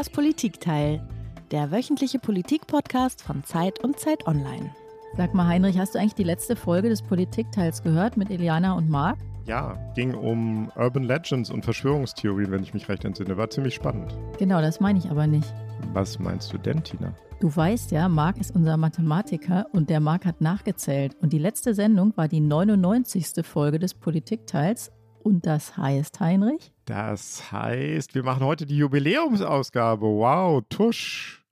[0.00, 1.06] Das Politikteil,
[1.50, 4.74] der wöchentliche Politikpodcast von Zeit und Zeit Online.
[5.18, 8.88] Sag mal, Heinrich, hast du eigentlich die letzte Folge des Politikteils gehört mit Eliana und
[8.88, 9.18] Marc?
[9.44, 13.36] Ja, ging um Urban Legends und Verschwörungstheorien, wenn ich mich recht entsinne.
[13.36, 14.16] War ziemlich spannend.
[14.38, 15.52] Genau, das meine ich aber nicht.
[15.92, 17.12] Was meinst du denn, Tina?
[17.38, 21.14] Du weißt ja, Marc ist unser Mathematiker und der Marc hat nachgezählt.
[21.20, 23.44] Und die letzte Sendung war die 99.
[23.44, 24.92] Folge des Politikteils.
[25.22, 26.72] Und das heißt, Heinrich?
[26.90, 30.06] Das heißt, wir machen heute die Jubiläumsausgabe.
[30.06, 31.44] Wow, Tusch.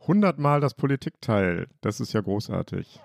[0.00, 1.68] 100 Mal das Politikteil.
[1.82, 2.98] Das ist ja großartig.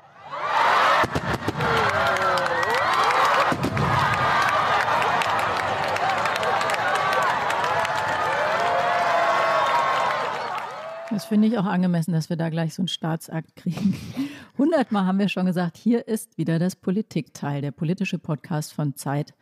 [11.12, 13.96] Das finde ich auch angemessen, dass wir da gleich so einen Staatsakt kriegen.
[14.58, 19.36] Hundertmal haben wir schon gesagt, hier ist wieder das Politikteil, der politische Podcast von Zeit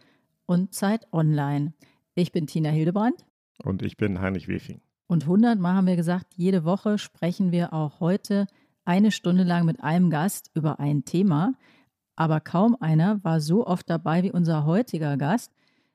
[0.45, 1.71] und Zeit Online.
[2.17, 3.25] Ich bin Tina Hildebrand.
[3.61, 4.80] Und ich bin Heinrich Wefing.
[5.05, 8.47] Und hundertmal haben wir gesagt, jede Woche sprechen wir auch heute
[8.85, 11.55] eine Stunde lang mit einem Gast über ein Thema.
[12.16, 15.52] Aber kaum einer war so oft dabei wie unser heutiger Gast.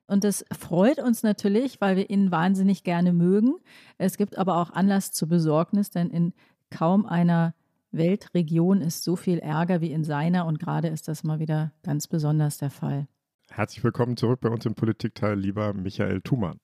[0.06, 3.54] Und das freut uns natürlich, weil wir ihn wahnsinnig gerne mögen.
[3.96, 6.34] Es gibt aber auch Anlass zur Besorgnis, denn in
[6.68, 7.54] kaum einer
[7.92, 10.44] Weltregion ist so viel Ärger wie in seiner.
[10.44, 13.08] Und gerade ist das mal wieder ganz besonders der Fall.
[13.52, 16.60] Herzlich willkommen zurück bei uns im Politikteil, lieber Michael Thumann.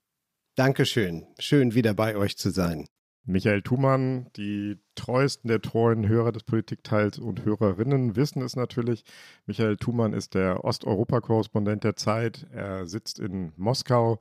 [0.55, 1.27] Dankeschön.
[1.41, 2.87] Schön wieder bei euch zu sein.
[3.25, 9.03] Michael Thumann, die treuesten der treuen Hörer des Politikteils und Hörerinnen wissen es natürlich.
[9.47, 12.47] Michael Thumann ist der Osteuropa-Korrespondent der Zeit.
[12.53, 14.21] Er sitzt in Moskau.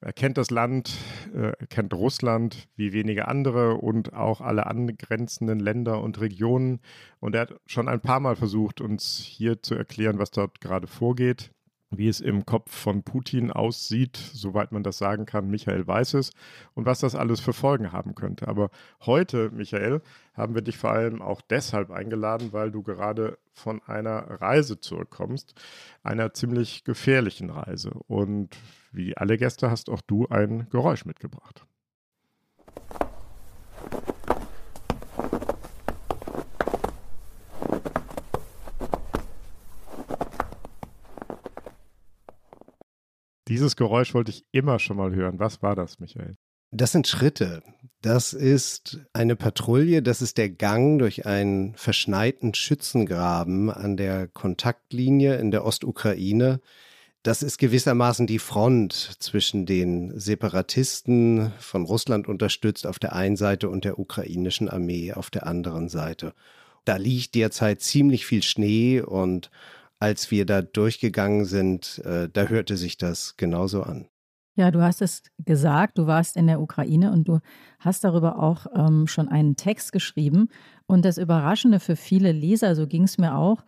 [0.00, 0.92] Er kennt das Land,
[1.34, 6.80] äh, er kennt Russland wie wenige andere und auch alle angrenzenden Länder und Regionen.
[7.18, 10.86] Und er hat schon ein paar Mal versucht, uns hier zu erklären, was dort gerade
[10.86, 11.53] vorgeht
[11.98, 15.50] wie es im Kopf von Putin aussieht, soweit man das sagen kann.
[15.50, 16.32] Michael weiß es
[16.74, 18.48] und was das alles für Folgen haben könnte.
[18.48, 18.70] Aber
[19.04, 20.00] heute, Michael,
[20.34, 25.54] haben wir dich vor allem auch deshalb eingeladen, weil du gerade von einer Reise zurückkommst,
[26.02, 27.90] einer ziemlich gefährlichen Reise.
[28.06, 28.56] Und
[28.92, 31.66] wie alle Gäste hast auch du ein Geräusch mitgebracht.
[43.54, 45.38] Dieses Geräusch wollte ich immer schon mal hören.
[45.38, 46.36] Was war das, Michael?
[46.72, 47.62] Das sind Schritte.
[48.02, 55.36] Das ist eine Patrouille, das ist der Gang durch einen verschneiten Schützengraben an der Kontaktlinie
[55.36, 56.60] in der Ostukraine.
[57.22, 63.68] Das ist gewissermaßen die Front zwischen den Separatisten von Russland unterstützt auf der einen Seite
[63.68, 66.34] und der ukrainischen Armee auf der anderen Seite.
[66.84, 69.52] Da liegt derzeit ziemlich viel Schnee und
[70.04, 74.06] als wir da durchgegangen sind, äh, da hörte sich das genauso an.
[74.54, 77.40] Ja, du hast es gesagt, du warst in der Ukraine und du
[77.78, 80.50] hast darüber auch ähm, schon einen Text geschrieben.
[80.86, 83.64] Und das Überraschende für viele Leser, so ging es mir auch,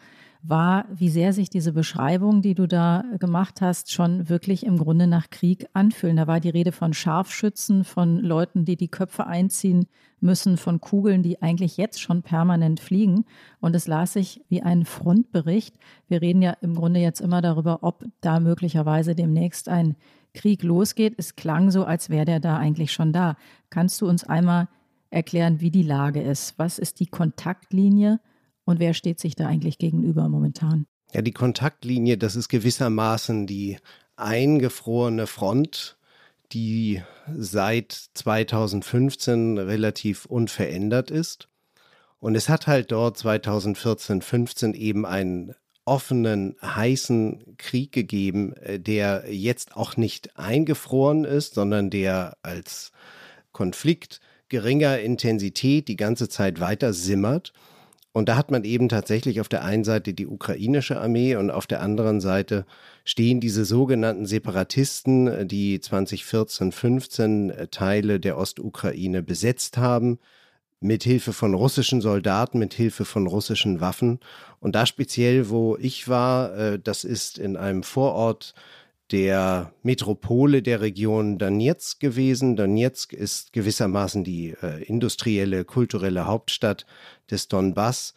[0.49, 5.07] war, wie sehr sich diese Beschreibung, die du da gemacht hast, schon wirklich im Grunde
[5.07, 6.17] nach Krieg anfühlen.
[6.17, 9.87] Da war die Rede von Scharfschützen, von Leuten, die die Köpfe einziehen
[10.21, 13.25] müssen, von Kugeln, die eigentlich jetzt schon permanent fliegen.
[13.61, 15.77] Und es las sich wie ein Frontbericht.
[16.09, 19.97] Wir reden ja im Grunde jetzt immer darüber, ob da möglicherweise demnächst ein
[20.35, 21.15] Krieg losgeht.
[21.17, 23.37] Es klang so, als wäre der da eigentlich schon da.
[23.71, 24.69] Kannst du uns einmal
[25.11, 26.59] erklären, wie die Lage ist?
[26.59, 28.21] Was ist die Kontaktlinie?
[28.67, 30.87] Und wer steht sich da eigentlich gegenüber momentan?
[31.13, 33.79] Ja, die Kontaktlinie, das ist gewissermaßen die
[34.17, 35.97] eingefrorene Front,
[36.53, 41.49] die seit 2015 relativ unverändert ist.
[42.19, 45.55] Und es hat halt dort 2014, 15 eben einen
[45.85, 52.91] offenen, heißen Krieg gegeben, äh, der jetzt auch nicht eingefroren ist, sondern der als
[53.53, 57.53] Konflikt geringer Intensität die ganze Zeit weiter simmert.
[58.17, 61.67] Und da hat man eben tatsächlich auf der einen Seite die ukrainische Armee und auf
[61.67, 62.65] der anderen Seite
[63.05, 70.19] stehen diese sogenannten Separatisten, die 2014, 15 äh, Teile der Ostukraine besetzt haben,
[70.81, 74.21] mit Hilfe von russischen Soldaten, mit Hilfe von russischen Waffen.
[74.61, 78.55] Und da speziell, wo ich war, äh, das ist in einem Vorort
[79.13, 82.57] der Metropole der Region Donetsk gewesen.
[82.57, 86.87] Donetsk ist gewissermaßen die äh, industrielle, kulturelle Hauptstadt
[87.31, 88.15] des Donbass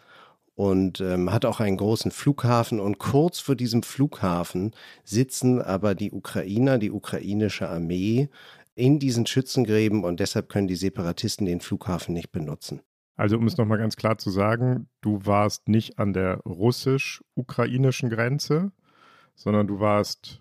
[0.56, 2.80] und ähm, hat auch einen großen Flughafen.
[2.80, 4.74] Und kurz vor diesem Flughafen
[5.04, 8.30] sitzen aber die Ukrainer, die ukrainische Armee
[8.76, 12.82] in diesen Schützengräben und deshalb können die Separatisten den Flughafen nicht benutzen.
[13.16, 18.72] Also um es nochmal ganz klar zu sagen, du warst nicht an der russisch-ukrainischen Grenze,
[19.36, 20.40] sondern du warst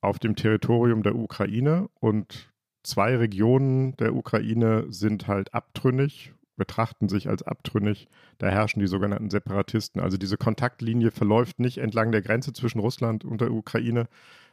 [0.00, 2.50] auf dem Territorium der Ukraine und
[2.82, 8.06] zwei Regionen der Ukraine sind halt abtrünnig, betrachten sich als abtrünnig.
[8.36, 9.98] Da herrschen die sogenannten Separatisten.
[9.98, 14.08] Also diese Kontaktlinie verläuft nicht entlang der Grenze zwischen Russland und der Ukraine,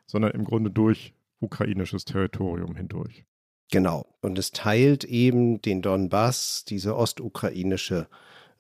[0.06, 3.26] sondern im Grunde durch ukrainisches Territorium hindurch.
[3.72, 4.06] Genau.
[4.22, 8.08] Und es teilt eben den Donbass, diese ostukrainische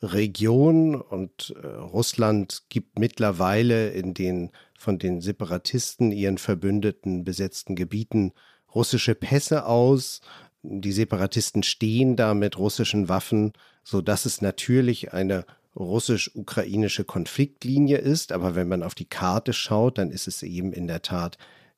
[0.02, 0.96] Region.
[1.00, 8.34] Und äh, Russland gibt mittlerweile in den von den Separatisten, ihren Verbündeten besetzten Gebieten
[8.76, 10.20] russische Pässe aus.
[10.70, 13.54] Die Separatisten stehen da mit russischen Waffen,
[13.86, 15.46] sodass es natürlich eine
[15.78, 18.34] russisch-ukrainische Konfliktlinie ist.
[18.34, 21.38] Aber wenn man auf die Karte schaut, dann ist es eben in der Tat,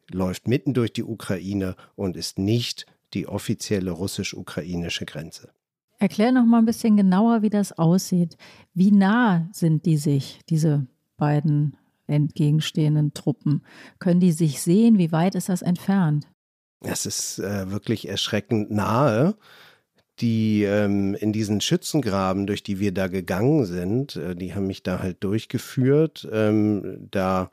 [0.10, 5.52] läuft mitten durch die Ukraine und ist nicht die offizielle russisch-ukrainische Grenze.
[6.00, 8.38] Erklär noch mal ein bisschen genauer, wie das aussieht.
[8.74, 11.78] Wie nah sind die sich, diese beiden
[12.08, 13.62] entgegenstehenden Truppen?
[14.00, 14.98] Können die sich sehen?
[14.98, 16.26] Wie weit ist das entfernt?
[16.82, 19.36] Es ist äh, wirklich erschreckend nahe.
[20.20, 24.84] Die ähm, in diesen Schützengraben, durch die wir da gegangen sind, äh, die haben mich
[24.84, 26.28] da halt durchgeführt.
[26.32, 27.50] Ähm, da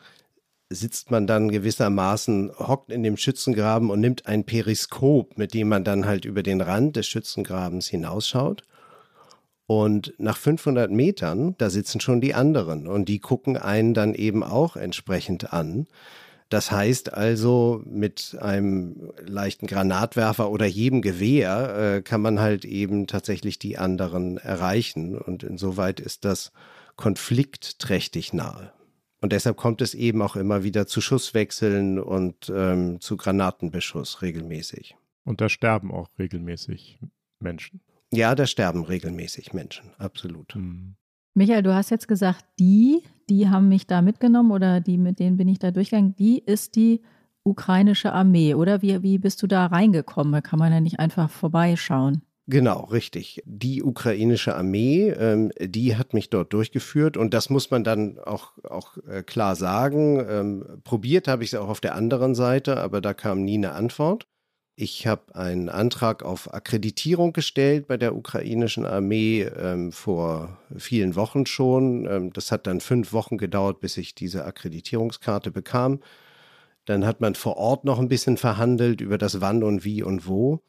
[0.68, 5.84] sitzt man dann gewissermaßen, hockt in dem Schützengraben und nimmt ein Periskop, mit dem man
[5.84, 8.64] dann halt über den Rand des Schützengrabens hinausschaut.
[9.66, 14.44] Und nach 500 Metern, da sitzen schon die anderen und die gucken einen dann eben
[14.44, 15.86] auch entsprechend an.
[16.48, 23.08] Das heißt also, mit einem leichten Granatwerfer oder jedem Gewehr äh, kann man halt eben
[23.08, 25.18] tatsächlich die anderen erreichen.
[25.18, 26.52] Und insoweit ist das
[26.94, 28.72] konfliktträchtig nahe.
[29.20, 34.96] Und deshalb kommt es eben auch immer wieder zu Schusswechseln und ähm, zu Granatenbeschuss regelmäßig.
[35.24, 37.00] Und da sterben auch regelmäßig
[37.40, 37.80] Menschen.
[38.12, 40.54] Ja, da sterben regelmäßig Menschen, absolut.
[40.54, 40.94] Mhm.
[41.34, 45.36] Michael, du hast jetzt gesagt, die, die haben mich da mitgenommen oder die, mit denen
[45.36, 47.00] bin ich da durchgegangen, die ist die
[47.42, 48.82] ukrainische Armee, oder?
[48.82, 50.32] Wie, wie bist du da reingekommen?
[50.32, 52.22] Da kann man ja nicht einfach vorbeischauen.
[52.48, 53.42] Genau, richtig.
[53.44, 58.52] Die ukrainische Armee, ähm, die hat mich dort durchgeführt und das muss man dann auch,
[58.62, 60.24] auch äh, klar sagen.
[60.28, 63.72] Ähm, probiert habe ich es auch auf der anderen Seite, aber da kam nie eine
[63.72, 64.28] Antwort.
[64.78, 71.46] Ich habe einen Antrag auf Akkreditierung gestellt bei der ukrainischen Armee ähm, vor vielen Wochen
[71.46, 72.06] schon.
[72.06, 76.00] Ähm, das hat dann fünf Wochen gedauert, bis ich diese Akkreditierungskarte bekam.
[76.84, 80.26] Dann hat man vor Ort noch ein bisschen verhandelt über das Wann und Wie und
[80.26, 80.60] Wo.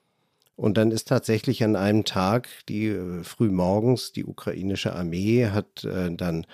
[0.55, 5.83] Und dann ist tatsächlich an einem Tag, die äh, früh morgens, die ukrainische Armee hat
[5.83, 6.47] äh, dann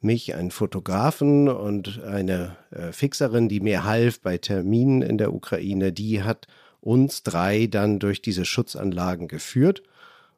[0.00, 5.92] mich, einen Fotografen und eine äh, Fixerin, die mir half bei Terminen in der Ukraine,
[5.92, 6.48] die hat
[6.86, 9.82] uns drei dann durch diese Schutzanlagen geführt.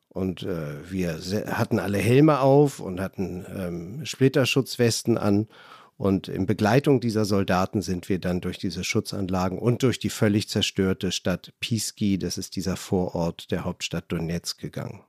[0.08, 1.20] Und äh, wir
[1.52, 5.46] hatten alle Helme auf und hatten ähm, Splitterschutzwesten an
[5.98, 10.48] und in Begleitung dieser Soldaten sind wir dann durch diese Schutzanlagen und durch die völlig
[10.48, 15.02] zerstörte Stadt Piski, das ist dieser Vorort der Hauptstadt Donetsk, gegangen.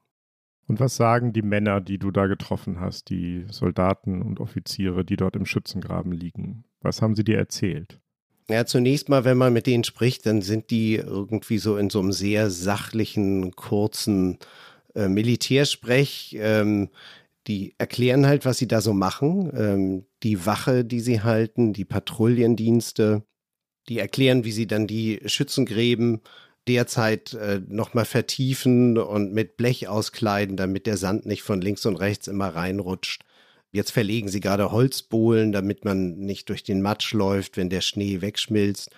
[0.67, 5.15] Und was sagen die Männer, die du da getroffen hast, die Soldaten und Offiziere, die
[5.15, 6.63] dort im Schützengraben liegen?
[6.81, 7.99] Was haben sie dir erzählt?
[8.49, 11.99] Ja, zunächst mal, wenn man mit denen spricht, dann sind die irgendwie so in so
[11.99, 14.39] einem sehr sachlichen, kurzen
[14.95, 16.35] äh, Militärsprech.
[16.39, 16.89] Ähm,
[17.47, 19.51] die erklären halt, was sie da so machen.
[19.55, 23.23] Ähm, die Wache, die sie halten, die Patrouillendienste,
[23.87, 26.21] die erklären, wie sie dann die Schützengräben
[26.67, 31.97] derzeit äh, nochmal vertiefen und mit Blech auskleiden, damit der Sand nicht von links und
[31.97, 33.23] rechts immer reinrutscht.
[33.71, 38.21] Jetzt verlegen sie gerade Holzbohlen, damit man nicht durch den Matsch läuft, wenn der Schnee
[38.21, 38.89] wegschmilzt.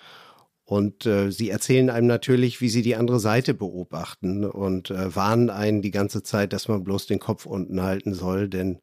[0.64, 5.50] Und äh, sie erzählen einem natürlich, wie sie die andere Seite beobachten und äh, warnen
[5.50, 8.78] einen die ganze Zeit, dass man bloß den Kopf unten halten soll, denn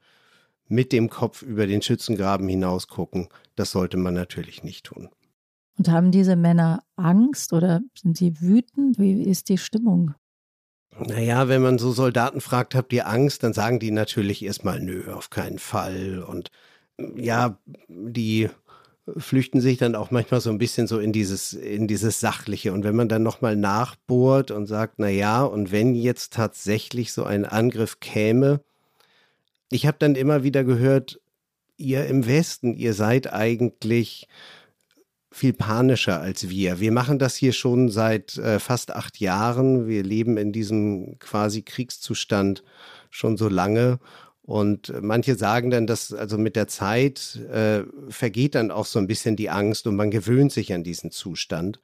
[0.68, 5.10] mit dem Kopf über den Schützengraben hinaus gucken, das sollte man natürlich nicht tun.
[5.80, 9.00] Und haben diese Männer Angst oder sind sie wütend?
[9.00, 10.14] Wie ist die Stimmung?
[11.08, 15.12] Naja, wenn man so Soldaten fragt, habt ihr Angst, dann sagen die natürlich erstmal, nö,
[15.14, 16.24] auf keinen Fall.
[16.28, 16.52] Und
[17.16, 18.50] ja, die
[19.18, 22.74] flüchten sich dann auch manchmal so ein bisschen so in dieses, in dieses Sachliche.
[22.74, 27.24] Und wenn man dann nochmal nachbohrt und sagt, na ja, und wenn jetzt tatsächlich so
[27.24, 28.62] ein Angriff käme,
[29.72, 31.20] ich habe dann immer wieder gehört,
[31.78, 34.28] ihr im Westen, ihr seid eigentlich
[35.32, 36.80] viel panischer als wir.
[36.80, 39.88] Wir machen das hier schon seit äh, fast acht Jahren.
[39.88, 42.64] Wir leben in diesem quasi Kriegszustand
[43.10, 44.00] schon so lange.
[44.42, 49.06] Und manche sagen dann, dass also mit der Zeit äh, vergeht dann auch so ein
[49.06, 51.80] bisschen die Angst und man gewöhnt sich an diesen Zustand.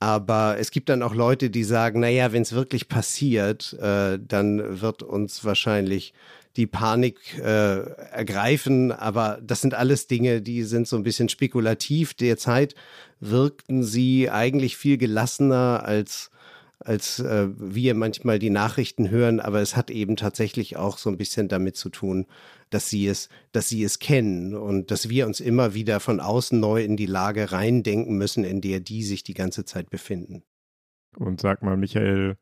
[0.00, 4.80] Aber es gibt dann auch Leute, die sagen, naja, wenn es wirklich passiert, äh, dann
[4.80, 6.14] wird uns wahrscheinlich
[6.56, 8.92] die Panik äh, ergreifen.
[8.92, 12.14] Aber das sind alles Dinge, die sind so ein bisschen spekulativ.
[12.14, 12.74] Derzeit
[13.20, 16.30] wirkten sie eigentlich viel gelassener als
[16.80, 21.16] als äh, wir manchmal die Nachrichten hören, aber es hat eben tatsächlich auch so ein
[21.16, 22.26] bisschen damit zu tun,
[22.70, 26.58] dass sie es, dass sie es kennen und dass wir uns immer wieder von außen
[26.58, 30.42] neu in die Lage reindenken müssen, in der die sich die ganze Zeit befinden.
[31.16, 32.36] Und sag mal, Michael,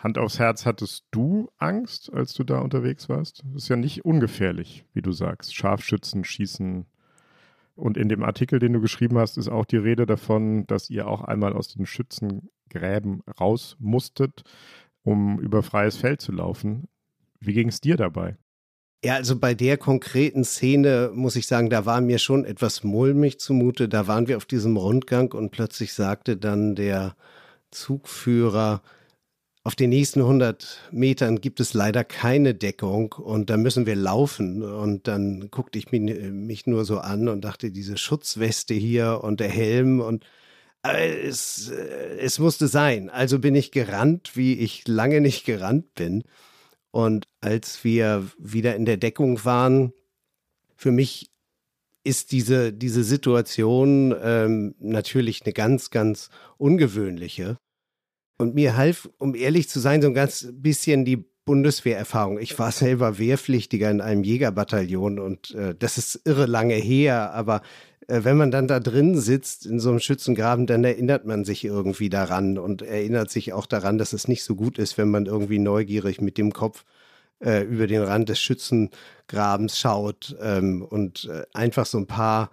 [0.00, 3.42] Hand aufs Herz, hattest du Angst, als du da unterwegs warst?
[3.52, 5.54] Das ist ja nicht ungefährlich, wie du sagst.
[5.54, 6.86] Scharfschützen, Schießen.
[7.74, 11.06] Und in dem Artikel, den du geschrieben hast, ist auch die Rede davon, dass ihr
[11.06, 14.42] auch einmal aus den Schützengräben raus musstet,
[15.02, 16.88] um über freies Feld zu laufen.
[17.38, 18.36] Wie ging es dir dabei?
[19.04, 23.38] Ja, also bei der konkreten Szene muss ich sagen, da war mir schon etwas mulmig
[23.38, 23.86] zumute.
[23.88, 27.16] Da waren wir auf diesem Rundgang und plötzlich sagte dann der
[27.70, 28.82] Zugführer,
[29.62, 34.62] auf den nächsten 100 Metern gibt es leider keine Deckung und da müssen wir laufen.
[34.62, 39.40] Und dann guckte ich mich, mich nur so an und dachte, diese Schutzweste hier und
[39.40, 40.24] der Helm und
[40.82, 43.10] äh, es, äh, es musste sein.
[43.10, 46.24] Also bin ich gerannt, wie ich lange nicht gerannt bin.
[46.90, 49.92] Und als wir wieder in der Deckung waren,
[50.76, 51.30] für mich
[52.02, 57.58] ist diese, diese Situation ähm, natürlich eine ganz, ganz ungewöhnliche.
[58.40, 62.38] Und mir half, um ehrlich zu sein, so ein ganz bisschen die Bundeswehrerfahrung.
[62.38, 67.60] Ich war selber Wehrpflichtiger in einem Jägerbataillon und äh, das ist irre lange her, aber
[68.06, 71.62] äh, wenn man dann da drin sitzt in so einem Schützengraben, dann erinnert man sich
[71.64, 75.26] irgendwie daran und erinnert sich auch daran, dass es nicht so gut ist, wenn man
[75.26, 76.86] irgendwie neugierig mit dem Kopf
[77.44, 82.50] äh, über den Rand des Schützengrabens schaut ähm, und äh, einfach so ein paar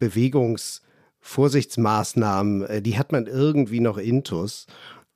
[0.00, 4.66] Bewegungsvorsichtsmaßnahmen, äh, die hat man irgendwie noch intus.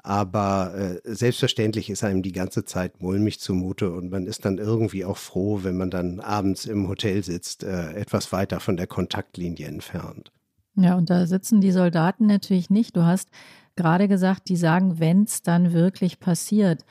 [0.08, 5.04] Aber äh, selbstverständlich ist einem die ganze Zeit mulmig zumute und man ist dann irgendwie
[5.04, 9.66] auch froh, wenn man dann abends im Hotel sitzt, äh, etwas weiter von der Kontaktlinie
[9.66, 10.32] entfernt.
[10.76, 12.96] Ja, und da sitzen die Soldaten natürlich nicht.
[12.96, 13.28] Du hast
[13.76, 16.86] gerade gesagt, die sagen, wenn es dann wirklich passiert.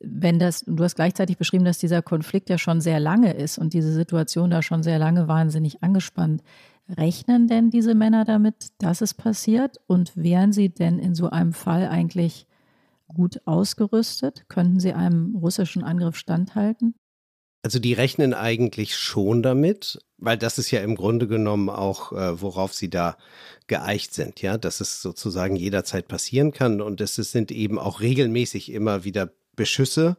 [0.00, 3.74] Wenn das, du hast gleichzeitig beschrieben, dass dieser Konflikt ja schon sehr lange ist und
[3.74, 6.42] diese Situation da schon sehr lange wahnsinnig angespannt.
[6.88, 9.82] Rechnen denn diese Männer damit, dass es passiert?
[9.86, 12.46] Und wären sie denn in so einem Fall eigentlich
[13.14, 14.44] gut ausgerüstet?
[14.48, 16.94] Könnten sie einem russischen Angriff standhalten?
[17.64, 22.42] Also die rechnen eigentlich schon damit, weil das ist ja im Grunde genommen auch, äh,
[22.42, 23.16] worauf sie da
[23.68, 28.70] geeicht sind, ja, dass es sozusagen jederzeit passieren kann und es sind eben auch regelmäßig
[28.70, 30.18] immer wieder Beschüsse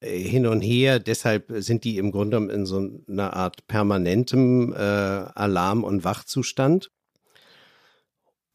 [0.00, 0.98] äh, hin und her.
[0.98, 6.90] Deshalb sind die im Grunde genommen in so einer Art permanentem äh, Alarm- und Wachzustand.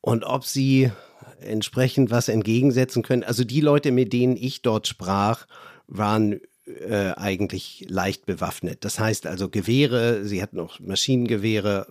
[0.01, 0.91] Und ob sie
[1.41, 3.23] entsprechend was entgegensetzen können.
[3.23, 5.45] Also die Leute, mit denen ich dort sprach,
[5.87, 8.85] waren äh, eigentlich leicht bewaffnet.
[8.85, 11.87] Das heißt also Gewehre, sie hatten auch Maschinengewehre,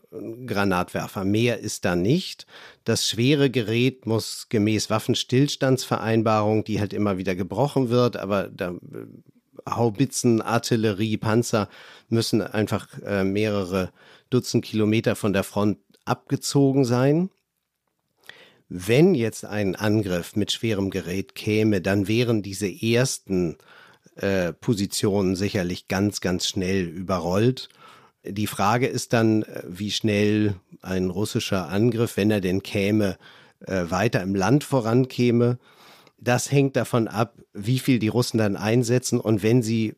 [0.46, 1.24] Granatwerfer.
[1.24, 2.46] Mehr ist da nicht.
[2.84, 8.78] Das schwere Gerät muss gemäß Waffenstillstandsvereinbarung, die halt immer wieder gebrochen wird, aber da äh,
[9.68, 11.68] Haubitzen, Artillerie, Panzer
[12.08, 13.90] müssen einfach äh, mehrere
[14.30, 17.30] Dutzend Kilometer von der Front abgezogen sein.
[18.72, 23.56] Wenn jetzt ein Angriff mit schwerem Gerät käme, dann wären diese ersten
[24.14, 27.68] äh, Positionen sicherlich ganz, ganz schnell überrollt.
[28.24, 33.18] Die Frage ist dann, äh, wie schnell ein russischer Angriff, wenn er denn käme,
[33.66, 35.58] äh, weiter im Land vorankäme.
[36.18, 39.96] Das hängt davon ab, wie viel die Russen dann einsetzen und wenn sie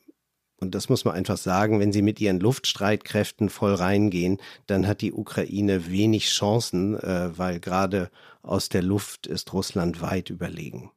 [0.60, 4.38] und das muss man einfach sagen, wenn sie mit ihren Luftstreitkräften voll reingehen,
[4.68, 8.10] dann hat die Ukraine wenig Chancen, äh, weil gerade
[8.42, 10.90] aus der Luft ist Russland weit überlegen.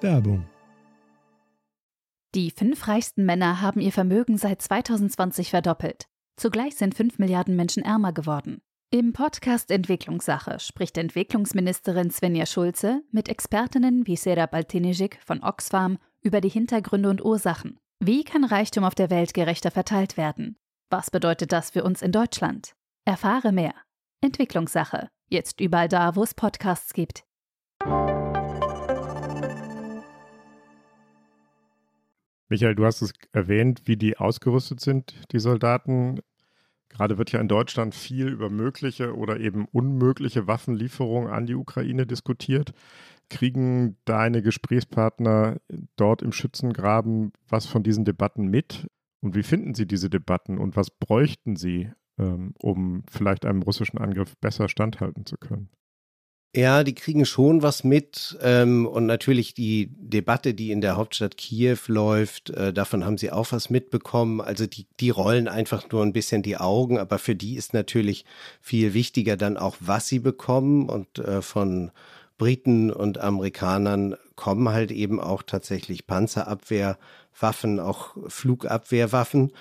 [0.00, 0.46] Werbung.
[2.34, 6.06] Die fünf reichsten Männer haben ihr Vermögen seit 2020 verdoppelt.
[6.36, 8.62] Zugleich sind fünf Milliarden Menschen ärmer geworden.
[8.92, 16.40] Im Podcast Entwicklungssache spricht Entwicklungsministerin Svenja Schulze mit Expertinnen wie Sera Baltinijik von Oxfam über
[16.40, 17.78] die Hintergründe und Ursachen.
[18.00, 20.56] Wie kann Reichtum auf der Welt gerechter verteilt werden?
[20.88, 22.74] Was bedeutet das für uns in Deutschland?
[23.04, 23.74] Erfahre mehr.
[24.22, 25.08] Entwicklungssache.
[25.28, 27.24] Jetzt überall da, wo es Podcasts gibt.
[32.48, 36.20] Michael, du hast es erwähnt, wie die ausgerüstet sind, die Soldaten.
[36.88, 42.06] Gerade wird ja in Deutschland viel über mögliche oder eben unmögliche Waffenlieferungen an die Ukraine
[42.06, 42.72] diskutiert.
[43.28, 45.60] Kriegen deine Gesprächspartner
[45.94, 48.88] dort im Schützengraben was von diesen Debatten mit?
[49.20, 53.98] Und wie finden sie diese Debatten und was bräuchten sie, ähm, um vielleicht einem russischen
[53.98, 55.70] Angriff besser standhalten zu können?
[56.54, 58.36] Ja, die kriegen schon was mit.
[58.42, 63.30] Ähm, und natürlich die Debatte, die in der Hauptstadt Kiew läuft, äh, davon haben sie
[63.30, 64.40] auch was mitbekommen.
[64.40, 68.24] Also die, die rollen einfach nur ein bisschen die Augen, aber für die ist natürlich
[68.60, 70.88] viel wichtiger dann auch, was sie bekommen.
[70.88, 71.92] Und äh, von
[72.36, 79.52] Briten und Amerikanern kommen halt eben auch tatsächlich Panzerabwehrwaffen, auch Flugabwehrwaffen.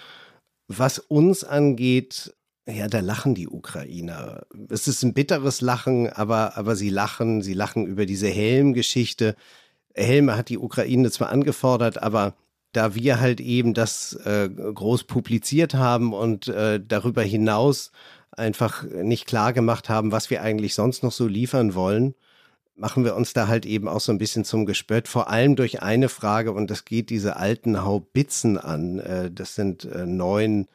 [0.68, 2.34] Was uns angeht,
[2.72, 4.46] ja, da lachen die Ukrainer.
[4.70, 9.36] Es ist ein bitteres Lachen, aber, aber sie lachen, sie lachen über diese Helmgeschichte.
[9.94, 12.36] Helme hat die Ukraine zwar angefordert, aber
[12.72, 17.92] da wir halt eben das äh, groß publiziert haben und äh, darüber hinaus
[18.32, 22.14] einfach nicht klar gemacht haben, was wir eigentlich sonst noch so liefern wollen,
[22.76, 25.82] machen wir uns da halt eben auch so ein bisschen zum Gespött, vor allem durch
[25.82, 29.00] eine Frage und das geht diese alten Haubitzen an.
[29.00, 30.68] Äh, das sind äh, neun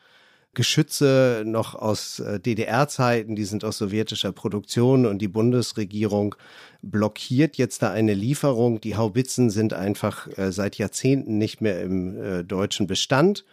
[0.55, 6.35] Geschütze noch aus äh, DDR-Zeiten, die sind aus sowjetischer Produktion und die Bundesregierung
[6.83, 8.81] blockiert jetzt da eine Lieferung.
[8.81, 13.47] Die Haubitzen sind einfach seit Jahrzehnten nicht mehr im deutschen Bestand.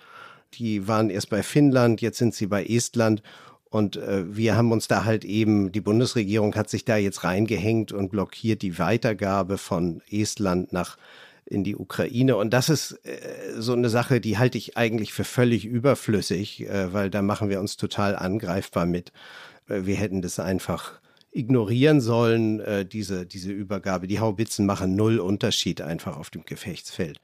[0.56, 3.24] Die waren erst bei Finnland, jetzt sind sie bei Estland
[3.72, 7.94] und äh, wir haben uns da halt eben, die Bundesregierung hat sich da jetzt reingehängt
[7.94, 10.98] und blockiert die Weitergabe von Estland nach
[11.46, 12.38] in die Ukraine.
[12.38, 16.94] Und das ist äh, so eine Sache, die halte ich eigentlich für völlig überflüssig, äh,
[16.94, 19.12] weil da machen wir uns total angreifbar mit.
[19.68, 24.08] Äh, wir hätten das einfach ignorieren sollen, äh, diese, diese Übergabe.
[24.08, 27.20] Die Haubitzen machen null Unterschied einfach auf dem Gefechtsfeld.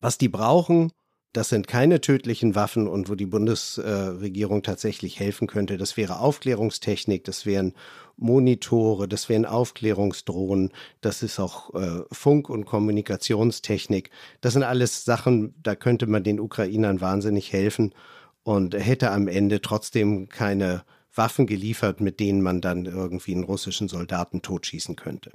[0.00, 0.92] Was die brauchen,
[1.32, 7.24] das sind keine tödlichen Waffen und wo die Bundesregierung tatsächlich helfen könnte, das wäre Aufklärungstechnik,
[7.24, 7.72] das wären
[8.16, 14.10] Monitore, das wären Aufklärungsdrohnen, das ist auch äh, Funk- und Kommunikationstechnik.
[14.42, 17.94] Das sind alles Sachen, da könnte man den Ukrainern wahnsinnig helfen
[18.42, 20.84] und hätte am Ende trotzdem keine
[21.14, 25.32] Waffen geliefert, mit denen man dann irgendwie einen russischen Soldaten totschießen könnte.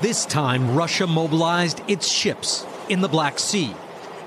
[0.00, 3.70] This time Russia mobilized its ships in the Black Sea.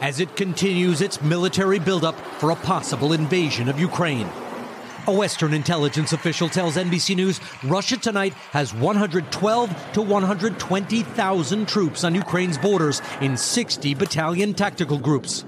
[0.05, 4.29] As it continues its military buildup for a possible invasion of Ukraine.
[5.07, 12.13] A Western intelligence official tells NBC News Russia tonight has 112 to 120,000 troops on
[12.13, 15.43] Ukraine's borders in 60 battalion tactical groups,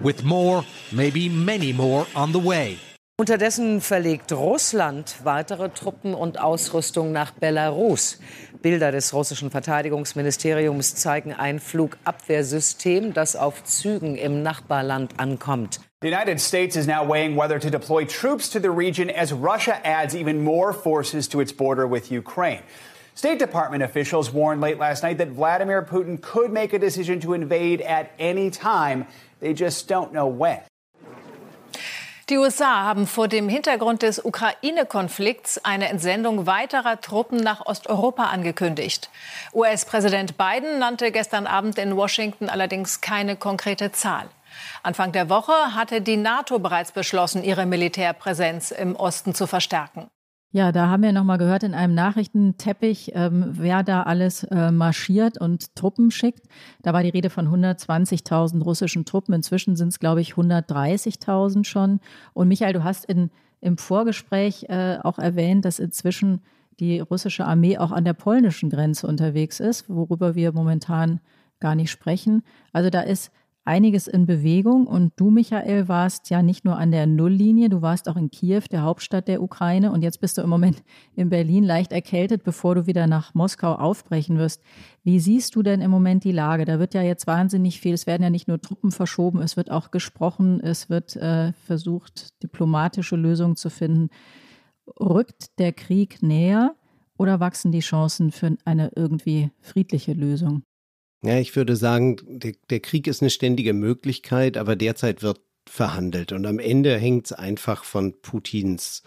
[0.00, 2.78] with more, maybe many more, on the way.
[3.16, 8.18] Unterdessen verlegt Russland weitere Truppen und Ausrüstung nach Belarus.
[8.60, 15.78] Bilder des russischen Verteidigungsministeriums zeigen ein Flugabwehrsystem, das auf Zügen im Nachbarland ankommt.
[16.02, 19.76] The United States is now weighing whether to deploy troops to the region as Russia
[19.84, 22.64] adds even more forces to its border with Ukraine.
[23.14, 27.32] State Department officials warned late last night that Vladimir Putin could make a decision to
[27.32, 29.06] invade at any time.
[29.38, 30.58] They just don't know when.
[32.30, 39.10] Die USA haben vor dem Hintergrund des Ukraine-Konflikts eine Entsendung weiterer Truppen nach Osteuropa angekündigt.
[39.52, 44.30] US-Präsident Biden nannte gestern Abend in Washington allerdings keine konkrete Zahl.
[44.82, 50.08] Anfang der Woche hatte die NATO bereits beschlossen, ihre Militärpräsenz im Osten zu verstärken.
[50.54, 55.36] Ja, da haben wir nochmal gehört in einem Nachrichtenteppich, ähm, wer da alles äh, marschiert
[55.36, 56.46] und Truppen schickt.
[56.80, 59.34] Da war die Rede von 120.000 russischen Truppen.
[59.34, 61.98] Inzwischen sind es, glaube ich, 130.000 schon.
[62.34, 66.40] Und Michael, du hast in, im Vorgespräch äh, auch erwähnt, dass inzwischen
[66.78, 71.18] die russische Armee auch an der polnischen Grenze unterwegs ist, worüber wir momentan
[71.58, 72.44] gar nicht sprechen.
[72.72, 73.32] Also da ist
[73.64, 74.86] einiges in Bewegung.
[74.86, 78.62] Und du, Michael, warst ja nicht nur an der Nulllinie, du warst auch in Kiew,
[78.70, 79.92] der Hauptstadt der Ukraine.
[79.92, 80.82] Und jetzt bist du im Moment
[81.16, 84.62] in Berlin leicht erkältet, bevor du wieder nach Moskau aufbrechen wirst.
[85.02, 86.64] Wie siehst du denn im Moment die Lage?
[86.64, 89.70] Da wird ja jetzt wahnsinnig viel, es werden ja nicht nur Truppen verschoben, es wird
[89.70, 94.08] auch gesprochen, es wird äh, versucht, diplomatische Lösungen zu finden.
[95.00, 96.74] Rückt der Krieg näher
[97.16, 100.62] oder wachsen die Chancen für eine irgendwie friedliche Lösung?
[101.24, 106.32] Ja, ich würde sagen, der, der Krieg ist eine ständige Möglichkeit, aber derzeit wird verhandelt
[106.32, 109.02] und am Ende hängt es einfach von Putins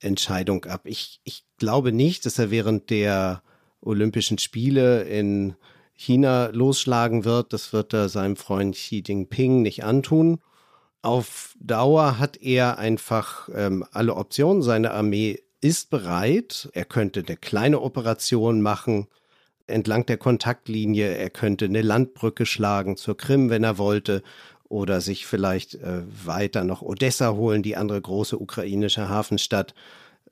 [0.00, 0.82] Entscheidung ab.
[0.84, 3.42] Ich, ich glaube nicht, dass er während der
[3.82, 5.56] Olympischen Spiele in
[5.92, 7.52] China losschlagen wird.
[7.52, 10.38] Das wird er seinem Freund Xi Jinping nicht antun.
[11.02, 14.62] Auf Dauer hat er einfach ähm, alle Optionen.
[14.62, 16.70] Seine Armee ist bereit.
[16.72, 19.08] Er könnte eine kleine Operation machen
[19.68, 21.14] entlang der Kontaktlinie.
[21.16, 24.22] Er könnte eine Landbrücke schlagen zur Krim, wenn er wollte,
[24.68, 29.74] oder sich vielleicht äh, weiter noch Odessa holen, die andere große ukrainische Hafenstadt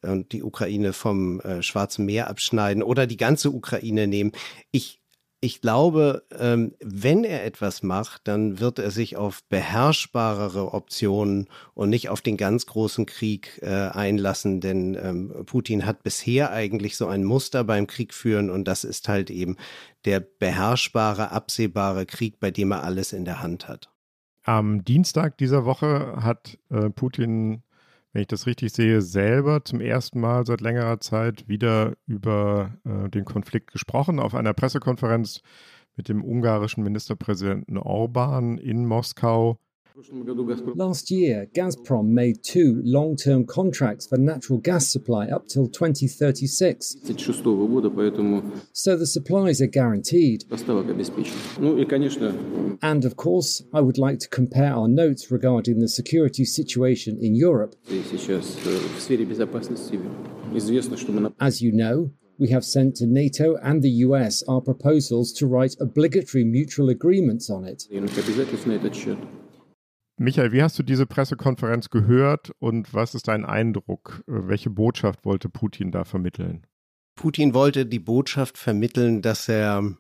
[0.03, 4.33] und die Ukraine vom äh, Schwarzen Meer abschneiden oder die ganze Ukraine nehmen.
[4.71, 5.01] Ich
[5.41, 11.91] ich glaube, ähm, wenn er etwas macht, dann wird er sich auf beherrschbarere Optionen und
[11.91, 17.07] nicht auf den ganz großen Krieg äh, einlassen, denn ähm, Putin hat bisher eigentlich so
[17.07, 19.57] ein Muster beim Krieg führen und das ist halt eben
[20.07, 23.91] der beherrschbare, absehbare Krieg, bei dem er alles in der Hand hat.
[24.43, 27.63] Am Dienstag dieser Woche hat äh, Putin
[28.17, 33.11] wenn ich das richtig sehe, selber zum ersten Mal seit längerer Zeit wieder über äh,
[33.11, 35.43] den Konflikt gesprochen auf einer Pressekonferenz
[35.97, 39.59] mit dem ungarischen Ministerpräsidenten Orban in Moskau.
[40.75, 46.97] Last year, Gazprom made two long term contracts for natural gas supply up till 2036.
[48.73, 50.45] So the supplies are guaranteed.
[52.83, 57.35] And of course, I would like to compare our notes regarding the security situation in
[57.35, 57.75] Europe.
[61.41, 65.75] As you know, we have sent to NATO and the US our proposals to write
[65.81, 67.85] obligatory mutual agreements on it.
[70.19, 74.23] Michael, wie hast du diese Pressekonferenz gehört und was ist dein Eindruck?
[74.27, 76.67] Welche Botschaft wollte Putin da vermitteln?
[77.17, 79.95] Putin wollte die Botschaft vermitteln, dass er,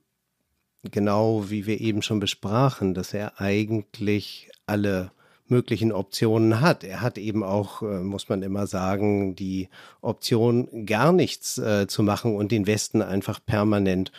[0.90, 5.12] genau wie wir eben schon besprachen, dass er eigentlich alle
[5.48, 6.82] möglichen Optionen hat.
[6.82, 9.68] Er hat eben auch, äh, muss man immer sagen, die
[10.00, 14.12] Option, gar nichts äh, zu machen und den Westen einfach permanent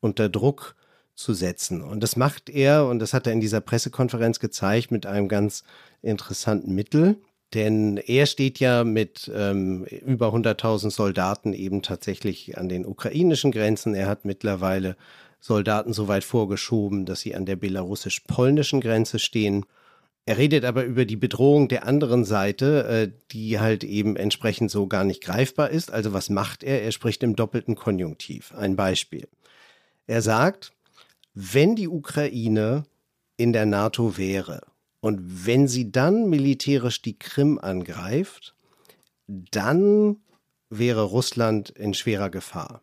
[0.00, 0.76] unter Druck
[1.20, 1.82] zu setzen.
[1.82, 5.64] Und das macht er, und das hat er in dieser Pressekonferenz gezeigt, mit einem ganz
[6.02, 7.18] interessanten Mittel.
[7.54, 13.94] Denn er steht ja mit ähm, über 100.000 Soldaten eben tatsächlich an den ukrainischen Grenzen.
[13.94, 14.96] Er hat mittlerweile
[15.40, 19.66] Soldaten so weit vorgeschoben, dass sie an der belarussisch-polnischen Grenze stehen.
[20.26, 24.86] Er redet aber über die Bedrohung der anderen Seite, äh, die halt eben entsprechend so
[24.86, 25.90] gar nicht greifbar ist.
[25.90, 26.82] Also was macht er?
[26.82, 28.54] Er spricht im doppelten Konjunktiv.
[28.56, 29.26] Ein Beispiel.
[30.06, 30.72] Er sagt,
[31.34, 32.84] wenn die Ukraine
[33.36, 34.62] in der NATO wäre
[35.00, 38.54] und wenn sie dann militärisch die Krim angreift,
[39.26, 40.16] dann
[40.68, 42.82] wäre Russland in schwerer Gefahr.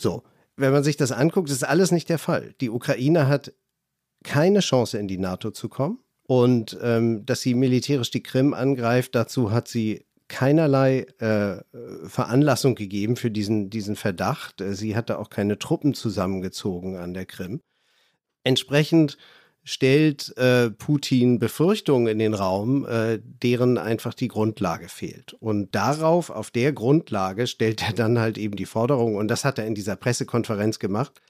[0.00, 0.22] So,
[0.56, 2.54] wenn man sich das anguckt, ist alles nicht der Fall.
[2.60, 3.52] Die Ukraine hat
[4.24, 5.98] keine Chance, in die NATO zu kommen.
[6.26, 11.56] Und ähm, dass sie militärisch die Krim angreift, dazu hat sie keinerlei äh,
[12.08, 14.62] Veranlassung gegeben für diesen, diesen Verdacht.
[14.62, 17.60] Äh, sie hatte auch keine Truppen zusammengezogen an der Krim.
[18.42, 19.18] Entsprechend
[19.62, 25.34] stellt äh, Putin Befürchtungen in den Raum, äh, deren einfach die Grundlage fehlt.
[25.34, 29.58] Und darauf, auf der Grundlage, stellt er dann halt eben die Forderung, und das hat
[29.58, 31.20] er in dieser Pressekonferenz gemacht,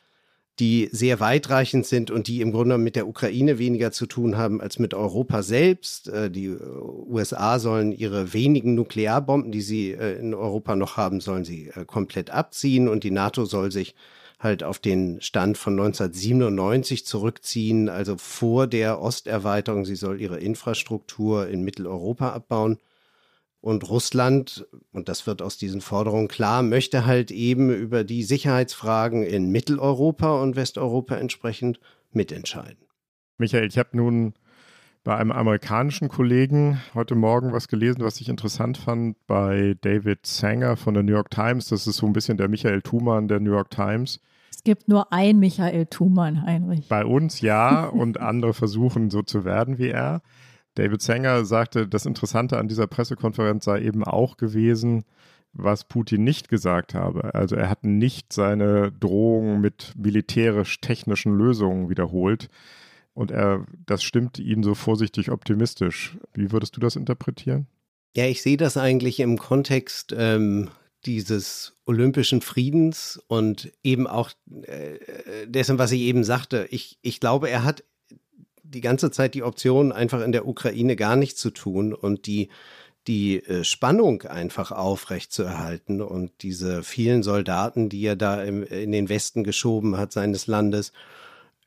[0.61, 4.61] die sehr weitreichend sind und die im Grunde mit der Ukraine weniger zu tun haben
[4.61, 6.09] als mit Europa selbst.
[6.09, 11.21] Äh, die äh, USA sollen ihre wenigen Nuklearbomben, die sie äh, in Europa noch haben,
[11.21, 13.95] sollen sie komplett abziehen und die NATO soll sich
[14.39, 19.85] halt auf den Stand von 1997 zurückziehen, also vor der Osterweiterung.
[19.85, 22.79] Sie soll ihre Infrastruktur in Mitteleuropa abbauen.
[23.61, 29.23] Und Russland, und das wird aus diesen Forderungen klar, möchte halt eben über die Sicherheitsfragen
[29.23, 31.79] in Mitteleuropa und Westeuropa entsprechend
[32.11, 32.87] mitentscheiden.
[33.37, 34.35] Michael, ich habe nun
[35.03, 40.77] bei einem amerikanischen Kollegen heute Morgen was gelesen, was ich interessant fand, bei David Sanger
[40.77, 41.69] von der New York Times.
[41.69, 44.21] Das ist so ein bisschen der Michael Thumann der New York Times.
[44.51, 46.89] Es gibt nur ein Michael Thumann, Heinrich.
[46.89, 50.21] Bei uns ja, und andere versuchen so zu werden wie er.
[50.75, 55.05] David Sanger sagte, das Interessante an dieser Pressekonferenz sei eben auch gewesen,
[55.53, 57.35] was Putin nicht gesagt habe.
[57.35, 62.49] Also er hat nicht seine Drohung mit militärisch-technischen Lösungen wiederholt.
[63.15, 66.17] Und er, das stimmt ihn so vorsichtig optimistisch.
[66.33, 67.67] Wie würdest du das interpretieren?
[68.17, 70.71] Ja, ich sehe das eigentlich im Kontext ähm,
[71.07, 74.31] dieses olympischen Friedens und eben auch
[74.63, 76.67] äh, dessen, was ich eben sagte.
[76.71, 77.85] Ich, ich glaube, er hat
[78.71, 82.49] die ganze Zeit die Option, einfach in der Ukraine gar nichts zu tun und die,
[83.07, 88.63] die äh, Spannung einfach aufrecht zu erhalten und diese vielen Soldaten, die er da im,
[88.63, 90.93] in den Westen geschoben hat seines Landes,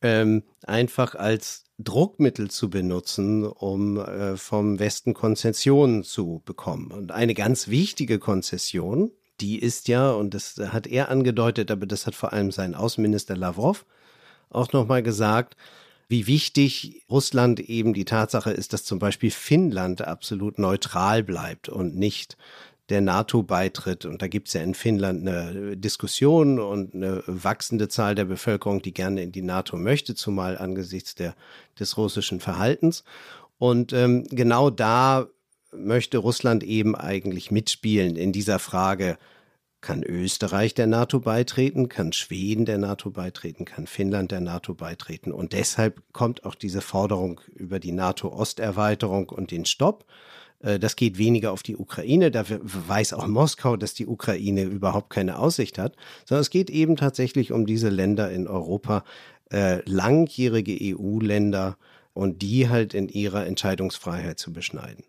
[0.01, 6.91] ähm, einfach als Druckmittel zu benutzen, um äh, vom Westen Konzessionen zu bekommen.
[6.91, 9.11] Und eine ganz wichtige Konzession,
[9.41, 13.35] die ist ja, und das hat er angedeutet, aber das hat vor allem sein Außenminister
[13.35, 13.85] Lavrov
[14.49, 15.57] auch nochmal gesagt,
[16.13, 21.95] wie wichtig Russland eben die Tatsache ist, dass zum Beispiel Finnland absolut neutral bleibt und
[21.95, 22.37] nicht
[22.89, 24.05] der NATO beitritt.
[24.05, 28.83] Und da gibt es ja in Finnland eine Diskussion und eine wachsende Zahl der Bevölkerung,
[28.83, 31.33] die gerne in die NATO möchte, zumal angesichts der,
[31.79, 33.03] des russischen Verhaltens.
[33.57, 35.25] Und ähm, genau da
[35.75, 39.17] möchte Russland eben eigentlich mitspielen in dieser Frage,
[39.83, 45.31] kann Österreich der NATO beitreten, kann Schweden der NATO beitreten, kann Finnland der NATO beitreten.
[45.31, 50.05] Und deshalb kommt auch diese Forderung über die NATO-Osterweiterung und den Stopp.
[50.61, 52.31] Äh, das geht weniger auf die Ukraine.
[52.31, 56.95] Da weiß auch Moskau, dass die Ukraine überhaupt keine Aussicht hat, sondern es geht eben
[56.95, 59.03] tatsächlich um diese Länder in Europa,
[59.51, 61.77] äh, langjährige EU-Länder
[62.13, 65.03] und die halt in ihrer Entscheidungsfreiheit zu beschneiden.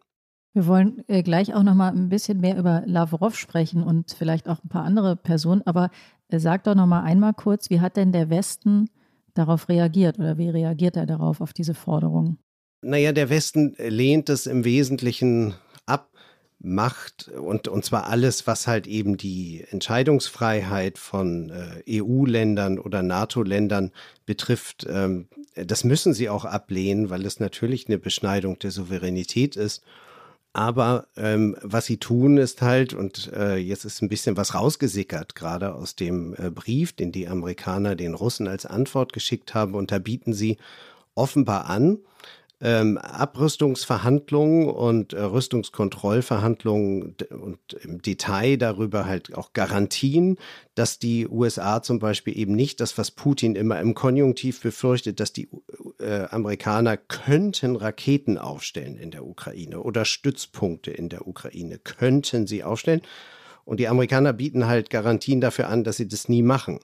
[0.54, 4.48] Wir wollen äh, gleich auch noch mal ein bisschen mehr über Lavrov sprechen und vielleicht
[4.48, 5.62] auch ein paar andere Personen.
[5.66, 5.90] Aber
[6.28, 8.88] äh, sag doch noch mal einmal kurz, wie hat denn der Westen
[9.34, 12.38] darauf reagiert oder wie reagiert er darauf, auf diese Forderung?
[12.82, 15.54] Naja, der Westen lehnt es im Wesentlichen
[15.86, 16.10] ab,
[16.60, 23.90] macht und, und zwar alles, was halt eben die Entscheidungsfreiheit von äh, EU-Ländern oder NATO-Ländern
[24.24, 29.82] betrifft, ähm, das müssen sie auch ablehnen, weil es natürlich eine Beschneidung der Souveränität ist.
[30.56, 35.34] Aber ähm, was sie tun ist halt, und äh, jetzt ist ein bisschen was rausgesickert,
[35.34, 39.90] gerade aus dem äh, Brief, den die Amerikaner den Russen als Antwort geschickt haben, und
[39.90, 40.56] da bieten sie
[41.16, 41.98] offenbar an,
[42.64, 50.38] ähm, Abrüstungsverhandlungen und äh, Rüstungskontrollverhandlungen und im Detail darüber halt auch Garantien,
[50.74, 55.34] dass die USA zum Beispiel eben nicht das, was Putin immer im Konjunktiv befürchtet, dass
[55.34, 55.50] die
[56.00, 62.64] äh, Amerikaner könnten Raketen aufstellen in der Ukraine oder Stützpunkte in der Ukraine, könnten sie
[62.64, 63.02] aufstellen.
[63.66, 66.80] Und die Amerikaner bieten halt Garantien dafür an, dass sie das nie machen.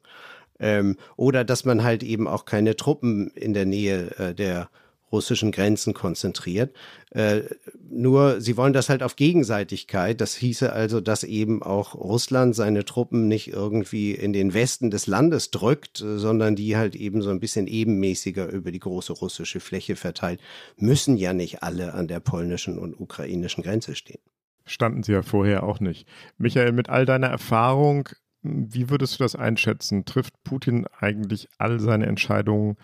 [0.58, 4.68] Ähm, oder dass man halt eben auch keine Truppen in der Nähe äh, der
[5.12, 6.74] russischen Grenzen konzentriert.
[7.10, 7.42] Äh,
[7.90, 10.20] nur sie wollen das halt auf Gegenseitigkeit.
[10.20, 15.06] Das hieße also, dass eben auch Russland seine Truppen nicht irgendwie in den Westen des
[15.06, 19.96] Landes drückt, sondern die halt eben so ein bisschen ebenmäßiger über die große russische Fläche
[19.96, 20.40] verteilt.
[20.76, 24.20] Müssen ja nicht alle an der polnischen und ukrainischen Grenze stehen.
[24.66, 26.06] Standen sie ja vorher auch nicht.
[26.38, 28.08] Michael, mit all deiner Erfahrung,
[28.42, 30.04] wie würdest du das einschätzen?
[30.04, 32.76] Trifft Putin eigentlich all seine Entscheidungen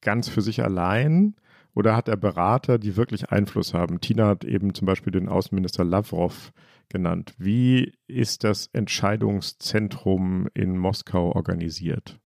[0.00, 1.36] ganz für sich allein?
[1.74, 4.00] Oder hat er Berater, die wirklich Einfluss haben?
[4.00, 6.52] Tina hat eben zum Beispiel den Außenminister Lavrov
[6.88, 7.34] genannt.
[7.38, 12.20] Wie ist das Entscheidungszentrum in Moskau organisiert?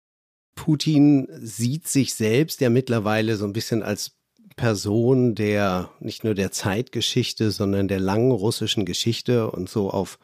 [0.54, 4.18] Putin sieht sich selbst ja mittlerweile so ein bisschen als
[4.56, 10.18] Person der nicht nur der Zeitgeschichte, sondern der langen russischen Geschichte und so auf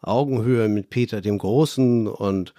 [0.00, 2.54] Augenhöhe mit Peter dem Großen und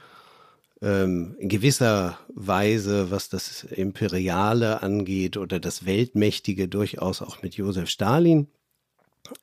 [0.83, 7.89] ähm, in gewisser Weise, was das Imperiale angeht oder das Weltmächtige, durchaus auch mit Josef
[7.89, 8.47] Stalin,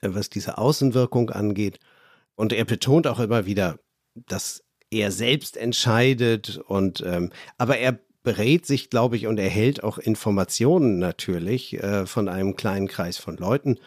[0.02, 1.78] äh, was diese Außenwirkung angeht.
[2.36, 3.78] Und er betont auch immer wieder,
[4.14, 9.96] dass er selbst entscheidet und ähm, aber er berät sich, glaube ich, und erhält auch
[9.98, 13.78] Informationen natürlich äh, von einem kleinen Kreis von Leuten.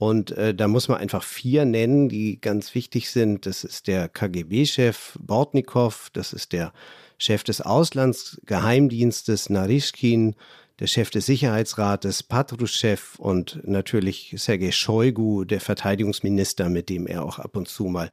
[0.00, 3.44] Und äh, da muss man einfach vier nennen, die ganz wichtig sind.
[3.44, 6.72] Das ist der KGB-Chef Bortnikow, das ist der
[7.18, 10.36] Chef des Auslandsgeheimdienstes Narishkin,
[10.78, 17.38] der Chef des Sicherheitsrates Patruschew und natürlich Sergei Shoigu, der Verteidigungsminister, mit dem er auch
[17.38, 18.10] ab und zu mal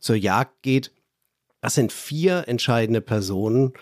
[0.00, 0.90] zur Jagd geht.
[1.60, 3.74] Das sind vier entscheidende Personen,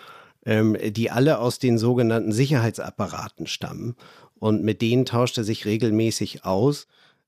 [0.45, 3.95] ähm, die alle aus den sogenannten Sicherheitsapparaten stammen.
[4.35, 6.85] Und mit denen tauscht er sich regelmäßig aus.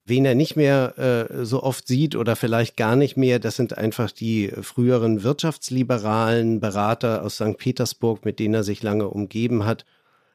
[0.09, 3.77] Wen er nicht mehr äh, so oft sieht oder vielleicht gar nicht mehr, das sind
[3.77, 7.57] einfach die früheren wirtschaftsliberalen Berater aus St.
[7.57, 9.85] Petersburg, mit denen er sich lange umgeben hat.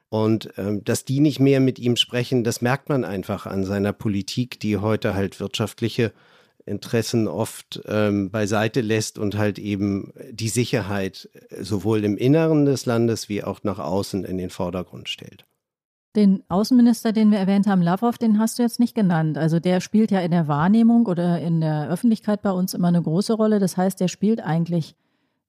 [0.09, 3.93] Und ähm, dass die nicht mehr mit ihm sprechen, das merkt man einfach an seiner
[3.93, 6.13] Politik, die heute halt wirtschaftliche
[6.67, 11.29] Interessen oft ähm, beiseite lässt und halt eben die Sicherheit
[11.61, 15.45] sowohl im Inneren des Landes wie auch nach außen in den Vordergrund stellt.
[16.17, 19.37] Den Außenminister, den wir erwähnt haben, Lavrov, den hast du jetzt nicht genannt.
[19.37, 23.03] Also der spielt ja in der Wahrnehmung oder in der Öffentlichkeit bei uns immer eine
[23.03, 23.59] große Rolle.
[23.59, 24.95] Das heißt, der spielt eigentlich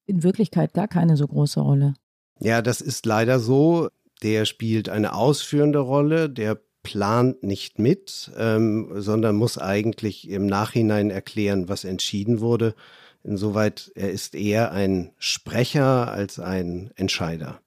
[0.08, 1.93] in Wirklichkeit gar keine so große Rolle.
[2.39, 3.89] Ja, das ist leider so.
[4.23, 6.30] Der spielt eine ausführende Rolle.
[6.30, 12.75] Der plant nicht mit, ähm, sondern muss eigentlich im Nachhinein erklären, was entschieden wurde.
[13.23, 17.60] Insoweit, er ist eher ein Sprecher als ein Entscheider.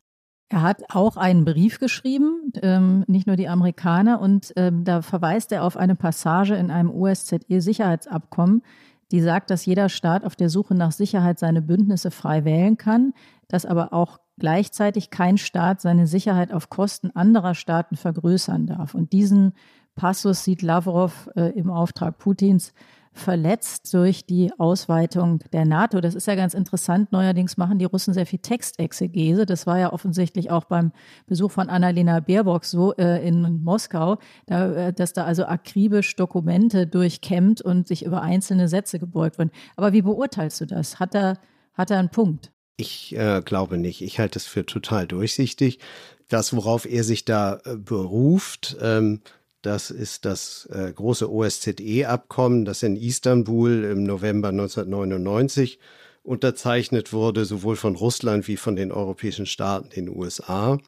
[0.50, 5.52] Er hat auch einen Brief geschrieben, ähm, nicht nur die Amerikaner, und ähm, da verweist
[5.52, 8.62] er auf eine Passage in einem OSZE-Sicherheitsabkommen,
[9.10, 13.12] die sagt, dass jeder Staat auf der Suche nach Sicherheit seine Bündnisse frei wählen kann,
[13.48, 18.94] dass aber auch gleichzeitig kein Staat seine Sicherheit auf Kosten anderer Staaten vergrößern darf.
[18.94, 19.52] Und diesen
[19.96, 22.72] Passus sieht Lavrov äh, im Auftrag Putins
[23.18, 26.00] verletzt durch die Ausweitung der NATO.
[26.00, 27.12] Das ist ja ganz interessant.
[27.12, 29.46] Neuerdings machen die Russen sehr viel Textexegese.
[29.46, 30.92] Das war ja offensichtlich auch beim
[31.26, 36.86] Besuch von Annalena Baerbock so äh, in Moskau, da, äh, dass da also akribisch Dokumente
[36.86, 39.50] durchkämmt und sich über einzelne Sätze gebeugt werden.
[39.76, 41.00] Aber wie beurteilst du das?
[41.00, 41.38] Hat er,
[41.74, 42.52] hat er einen Punkt?
[42.76, 44.02] Ich äh, glaube nicht.
[44.02, 45.80] Ich halte es für total durchsichtig.
[46.28, 49.20] Das, worauf er sich da äh, beruft, ähm,
[49.62, 55.78] das ist das äh, große OSZE-Abkommen, das in Istanbul im November 1999
[56.22, 60.78] unterzeichnet wurde, sowohl von Russland wie von den europäischen Staaten, den USA.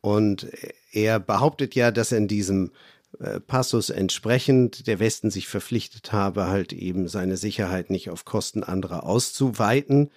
[0.00, 0.46] Und
[0.92, 2.70] er behauptet ja, dass in diesem
[3.18, 8.62] äh, Passus entsprechend der Westen sich verpflichtet habe, halt eben seine Sicherheit nicht auf Kosten
[8.62, 10.10] anderer auszuweiten.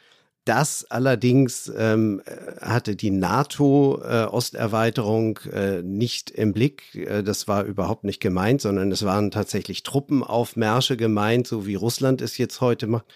[0.48, 2.24] Das allerdings ähm,
[2.62, 6.96] hatte die NATO-Osterweiterung äh, äh, nicht im Blick.
[6.96, 12.22] Äh, das war überhaupt nicht gemeint, sondern es waren tatsächlich Truppenaufmärsche gemeint, so wie Russland
[12.22, 13.08] es jetzt heute macht.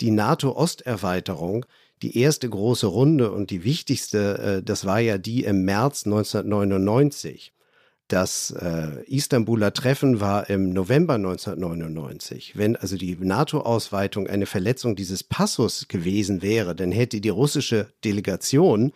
[0.00, 1.64] Die NATO-Osterweiterung,
[2.02, 7.52] die erste große Runde und die wichtigste, äh, das war ja die im März 1999.
[8.10, 12.56] Das äh, Istanbuler Treffen war im November 1999.
[12.56, 18.92] Wenn also die NATO-Ausweitung eine Verletzung dieses Passus gewesen wäre, dann hätte die russische Delegation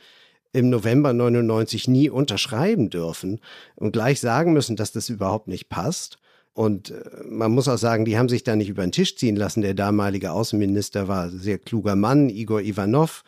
[0.53, 3.41] im November 99 nie unterschreiben dürfen
[3.77, 6.19] und gleich sagen müssen, dass das überhaupt nicht passt.
[6.53, 9.37] Und äh, man muss auch sagen, die haben sich da nicht über den Tisch ziehen
[9.37, 9.63] lassen.
[9.63, 13.23] Der damalige Außenminister war ein sehr kluger Mann, Igor Ivanov.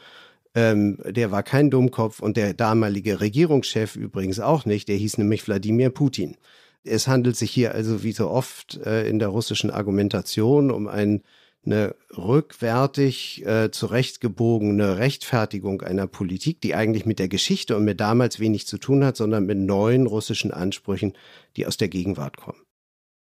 [0.57, 4.89] Ähm, der war kein Dummkopf und der damalige Regierungschef übrigens auch nicht.
[4.89, 6.39] Der hieß nämlich Wladimir Putin.
[6.83, 11.23] Es handelt sich hier also wie so oft äh, in der russischen Argumentation um ein,
[11.67, 18.41] eine rückwärtig äh, zurechtgebogene Rechtfertigung einer Politik, die eigentlich mit der Geschichte und mit damals
[18.41, 21.13] wenig zu tun hat, sondern mit neuen russischen Ansprüchen,
[21.57, 22.63] die aus der Gegenwart kommen.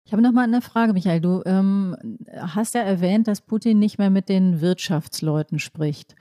[0.08, 1.20] Ich habe noch mal eine Frage, Michael.
[1.20, 1.96] Du ähm,
[2.38, 6.16] hast ja erwähnt, dass Putin nicht mehr mit den Wirtschaftsleuten spricht.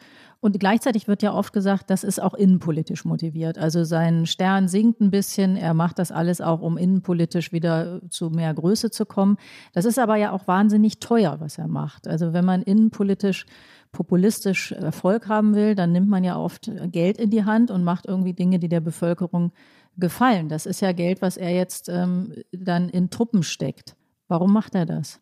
[0.45, 3.57] Und gleichzeitig wird ja oft gesagt, das ist auch innenpolitisch motiviert.
[3.57, 5.57] Also sein Stern sinkt ein bisschen.
[5.57, 9.39] Er macht das alles auch, um innenpolitisch wieder zu mehr Größe zu kommen.
[9.73, 12.07] Das ist aber ja auch wahnsinnig teuer, was er macht.
[12.07, 13.47] Also wenn man innenpolitisch
[13.91, 18.05] populistisch Erfolg haben will, dann nimmt man ja oft Geld in die Hand und macht
[18.05, 19.51] irgendwie Dinge, die der Bevölkerung
[19.97, 20.51] gefallen.
[20.51, 23.97] Das ist ja Geld, was er jetzt ähm, dann in Truppen steckt.
[24.29, 25.21] Warum macht er das?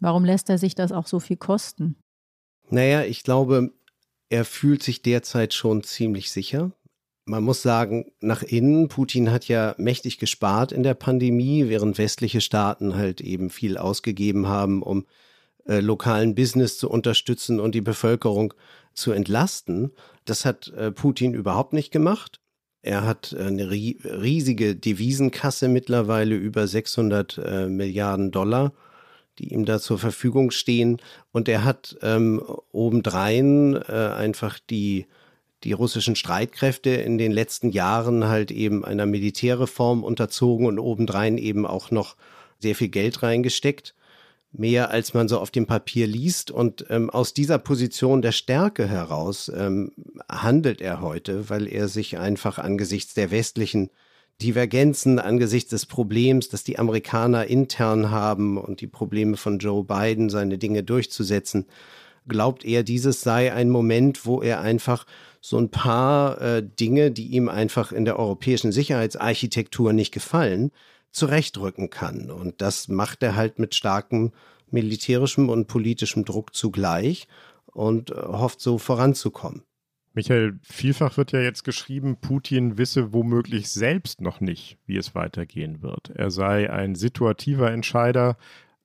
[0.00, 1.94] Warum lässt er sich das auch so viel kosten?
[2.70, 3.70] Naja, ich glaube,
[4.34, 6.72] er fühlt sich derzeit schon ziemlich sicher.
[7.24, 12.40] Man muss sagen, nach innen, Putin hat ja mächtig gespart in der Pandemie, während westliche
[12.40, 15.06] Staaten halt eben viel ausgegeben haben, um
[15.66, 18.54] äh, lokalen Business zu unterstützen und die Bevölkerung
[18.92, 19.92] zu entlasten.
[20.24, 22.40] Das hat äh, Putin überhaupt nicht gemacht.
[22.82, 28.72] Er hat eine riesige Devisenkasse mittlerweile über 600 äh, Milliarden Dollar
[29.38, 30.98] die ihm da zur Verfügung stehen.
[31.32, 32.42] Und er hat ähm,
[32.72, 35.06] obendrein äh, einfach die,
[35.64, 41.66] die russischen Streitkräfte in den letzten Jahren halt eben einer Militärreform unterzogen und obendrein eben
[41.66, 42.16] auch noch
[42.58, 43.94] sehr viel Geld reingesteckt.
[44.52, 46.52] Mehr als man so auf dem Papier liest.
[46.52, 49.90] Und ähm, aus dieser Position der Stärke heraus ähm,
[50.30, 53.90] handelt er heute, weil er sich einfach angesichts der westlichen
[54.42, 60.28] Divergenzen angesichts des Problems, dass die Amerikaner intern haben und die Probleme von Joe Biden,
[60.28, 61.66] seine Dinge durchzusetzen,
[62.26, 65.06] glaubt er, dieses sei ein Moment, wo er einfach
[65.40, 70.70] so ein paar äh, Dinge, die ihm einfach in der europäischen Sicherheitsarchitektur nicht gefallen,
[71.10, 72.30] zurechtrücken kann.
[72.30, 74.32] Und das macht er halt mit starkem
[74.70, 77.28] militärischem und politischem Druck zugleich
[77.66, 79.62] und äh, hofft so voranzukommen.
[80.14, 85.82] Michael, vielfach wird ja jetzt geschrieben, Putin wisse womöglich selbst noch nicht, wie es weitergehen
[85.82, 86.10] wird.
[86.10, 88.36] Er sei ein situativer Entscheider.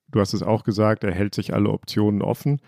[0.08, 2.62] Du hast es auch gesagt, er hält sich alle Optionen offen.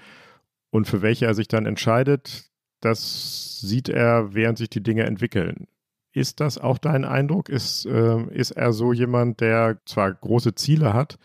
[0.70, 5.68] Und für welche er sich dann entscheidet, das sieht er, während sich die Dinge entwickeln.
[6.14, 7.50] Ist das auch dein Eindruck?
[7.50, 11.18] Ist, äh, ist er so jemand, der zwar große Ziele hat,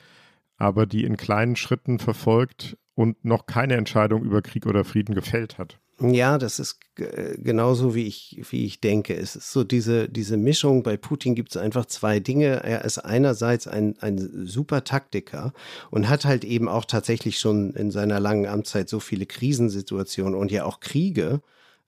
[0.57, 5.59] aber die in kleinen Schritten verfolgt und noch keine Entscheidung über Krieg oder Frieden gefällt
[5.59, 5.79] hat?
[5.99, 9.15] Ja, das ist genauso, wie ich, wie ich denke.
[9.15, 10.83] Es ist so diese, diese Mischung.
[10.83, 12.63] Bei Putin gibt es einfach zwei Dinge.
[12.65, 15.55] Er ist einerseits ein, ein super Taktiker
[15.91, 20.51] und hat halt eben auch tatsächlich schon in seiner langen Amtszeit so viele Krisensituationen und
[20.53, 21.41] ja auch Kriege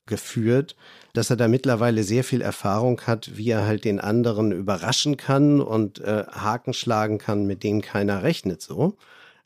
[0.06, 0.74] geführt,
[1.12, 5.60] dass er da mittlerweile sehr viel Erfahrung hat, wie er halt den anderen überraschen kann
[5.60, 8.96] und äh, Haken schlagen kann, mit denen keiner rechnet so.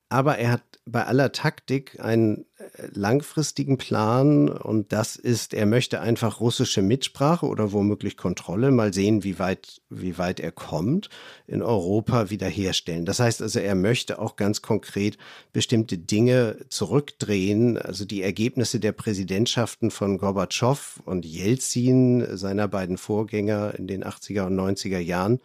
[0.09, 2.52] Aber er hat bei aller Taktik einen äh,
[2.95, 9.25] langfristigen Plan und das ist, er möchte einfach russische Mitsprache oder womöglich Kontrolle, mal sehen,
[9.25, 11.11] wie weit, wie weit er kommt,
[11.47, 13.05] in Europa wiederherstellen.
[13.05, 15.19] Das heißt also, er möchte auch ganz konkret
[15.53, 23.75] bestimmte Dinge zurückdrehen, also die Ergebnisse der Präsidentschaften von Gorbatschow und Jelzin, seiner beiden Vorgänger
[23.77, 25.41] in den 80er und 90er Jahren,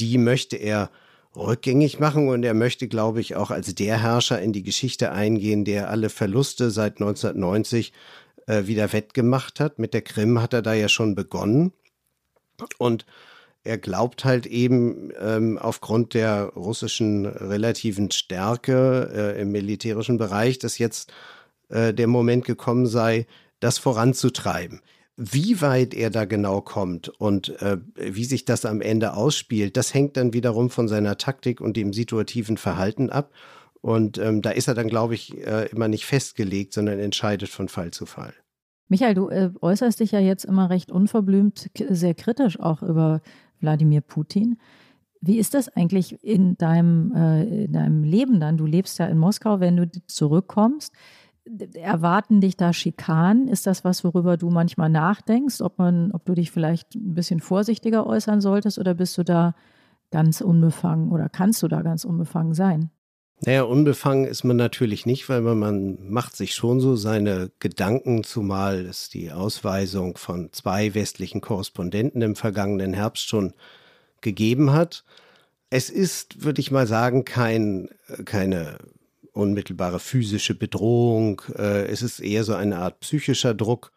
[0.00, 0.90] die möchte er
[1.36, 5.64] rückgängig machen und er möchte, glaube ich, auch als der Herrscher in die Geschichte eingehen,
[5.64, 7.92] der alle Verluste seit 1990
[8.46, 9.78] äh, wieder wettgemacht hat.
[9.78, 11.72] Mit der Krim hat er da ja schon begonnen
[12.78, 13.06] und
[13.64, 20.78] er glaubt halt eben ähm, aufgrund der russischen relativen Stärke äh, im militärischen Bereich, dass
[20.78, 21.12] jetzt
[21.68, 23.26] äh, der Moment gekommen sei,
[23.58, 24.82] das voranzutreiben.
[25.16, 29.94] Wie weit er da genau kommt und äh, wie sich das am Ende ausspielt, das
[29.94, 33.32] hängt dann wiederum von seiner Taktik und dem situativen Verhalten ab.
[33.80, 37.68] Und ähm, da ist er dann, glaube ich, äh, immer nicht festgelegt, sondern entscheidet von
[37.68, 38.34] Fall zu Fall.
[38.88, 43.20] Michael, du äh, äußerst dich ja jetzt immer recht unverblümt, sehr kritisch auch über
[43.60, 44.58] Wladimir Putin.
[45.20, 48.56] Wie ist das eigentlich in deinem, äh, in deinem Leben dann?
[48.56, 50.92] Du lebst ja in Moskau, wenn du zurückkommst.
[51.74, 53.48] Erwarten dich da Schikanen?
[53.48, 57.40] Ist das was, worüber du manchmal nachdenkst, ob man, ob du dich vielleicht ein bisschen
[57.40, 59.54] vorsichtiger äußern solltest oder bist du da
[60.10, 62.90] ganz unbefangen oder kannst du da ganz unbefangen sein?
[63.44, 68.24] Naja, unbefangen ist man natürlich nicht, weil man, man macht sich schon so seine Gedanken,
[68.24, 73.52] zumal es die Ausweisung von zwei westlichen Korrespondenten im vergangenen Herbst schon
[74.22, 75.04] gegeben hat.
[75.68, 77.90] Es ist, würde ich mal sagen, kein,
[78.24, 78.78] keine
[79.36, 81.42] unmittelbare physische Bedrohung.
[81.54, 83.92] Äh, es ist eher so eine Art psychischer Druck.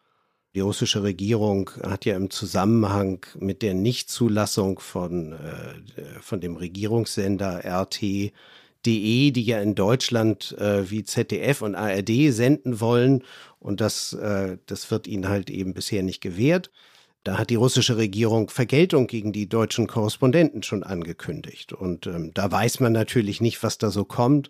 [0.56, 7.64] Die russische Regierung hat ja im Zusammenhang mit der Nichtzulassung von, äh, von dem Regierungssender
[7.64, 8.32] RT
[8.86, 13.24] DE, die ja in Deutschland äh, wie ZDF und ARD senden wollen.
[13.60, 14.18] Und das,
[14.68, 16.72] das wird ihnen halt eben bisher nicht gewährt.
[17.26, 21.74] Da hat die russische Regierung Vergeltung gegen die deutschen Korrespondenten schon angekündigt.
[21.74, 24.50] Und ähm, da weiß man natürlich nicht, was da so kommt.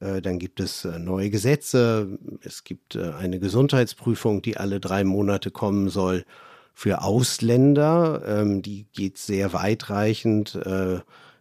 [0.00, 2.18] Äh, dann gibt es äh, neue Gesetze.
[2.42, 6.24] Es gibt äh, eine Gesundheitsprüfung, die alle drei Monate kommen soll
[6.72, 8.22] für Ausländer.
[8.26, 10.58] Ähm, die geht sehr weitreichend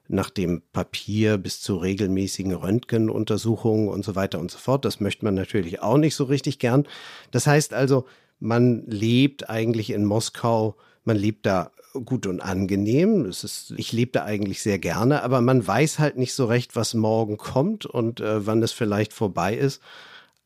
[0.09, 4.85] nach dem Papier bis zu regelmäßigen Röntgenuntersuchungen und so weiter und so fort.
[4.85, 6.85] Das möchte man natürlich auch nicht so richtig gern.
[7.31, 8.05] Das heißt also,
[8.39, 10.75] man lebt eigentlich in Moskau,
[11.05, 11.71] man lebt da
[12.05, 13.25] gut und angenehm.
[13.25, 16.75] Es ist, ich lebe da eigentlich sehr gerne, aber man weiß halt nicht so recht,
[16.75, 19.81] was morgen kommt und äh, wann es vielleicht vorbei ist.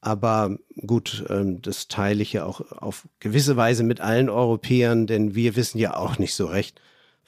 [0.01, 5.35] Aber gut, ähm, das teile ich ja auch auf gewisse Weise mit allen Europäern, denn
[5.35, 6.79] wir wissen ja auch nicht so recht,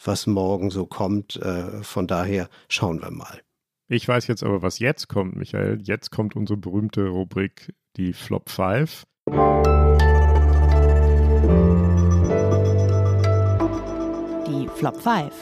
[0.03, 1.37] was morgen so kommt.
[1.37, 3.41] Äh, von daher schauen wir mal.
[3.87, 5.79] Ich weiß jetzt aber, was jetzt kommt, Michael.
[5.81, 9.05] Jetzt kommt unsere berühmte Rubrik, die Flop 5.
[14.79, 15.33] Flop 5.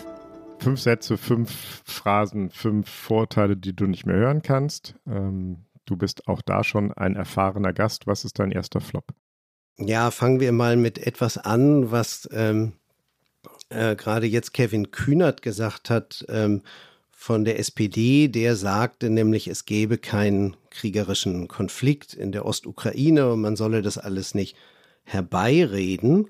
[0.58, 4.96] Fünf Sätze, fünf Phrasen, fünf Vorteile, die du nicht mehr hören kannst.
[5.06, 8.08] Ähm, du bist auch da schon ein erfahrener Gast.
[8.08, 9.14] Was ist dein erster Flop?
[9.78, 12.74] Ja, fangen wir mal mit etwas an, was ähm,
[13.70, 16.64] äh, gerade jetzt Kevin Kühnert gesagt hat ähm,
[17.12, 23.42] von der SPD, der sagte nämlich, es gäbe keinen kriegerischen Konflikt in der Ostukraine und
[23.42, 24.58] man solle das alles nicht
[25.04, 26.28] herbeireden,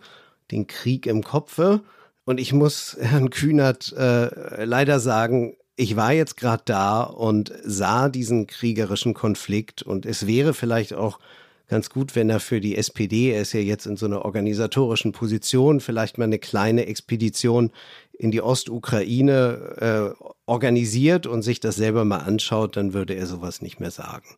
[0.51, 1.83] den Krieg im Kopfe.
[2.27, 8.09] Und ich muss Herrn Kühnert äh, leider sagen, ich war jetzt gerade da und sah
[8.09, 11.19] diesen kriegerischen Konflikt und es wäre vielleicht auch
[11.67, 15.13] ganz gut, wenn er für die SPD, er ist ja jetzt in so einer organisatorischen
[15.13, 17.71] Position, vielleicht mal eine kleine Expedition
[18.11, 23.61] in die Ostukraine äh, organisiert und sich das selber mal anschaut, dann würde er sowas
[23.61, 24.35] nicht mehr sagen.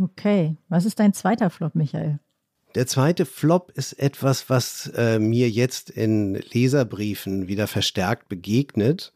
[0.00, 2.18] Okay, was ist dein zweiter Flop, Michael?
[2.74, 9.12] Der zweite Flop ist etwas, was äh, mir jetzt in Leserbriefen wieder verstärkt begegnet.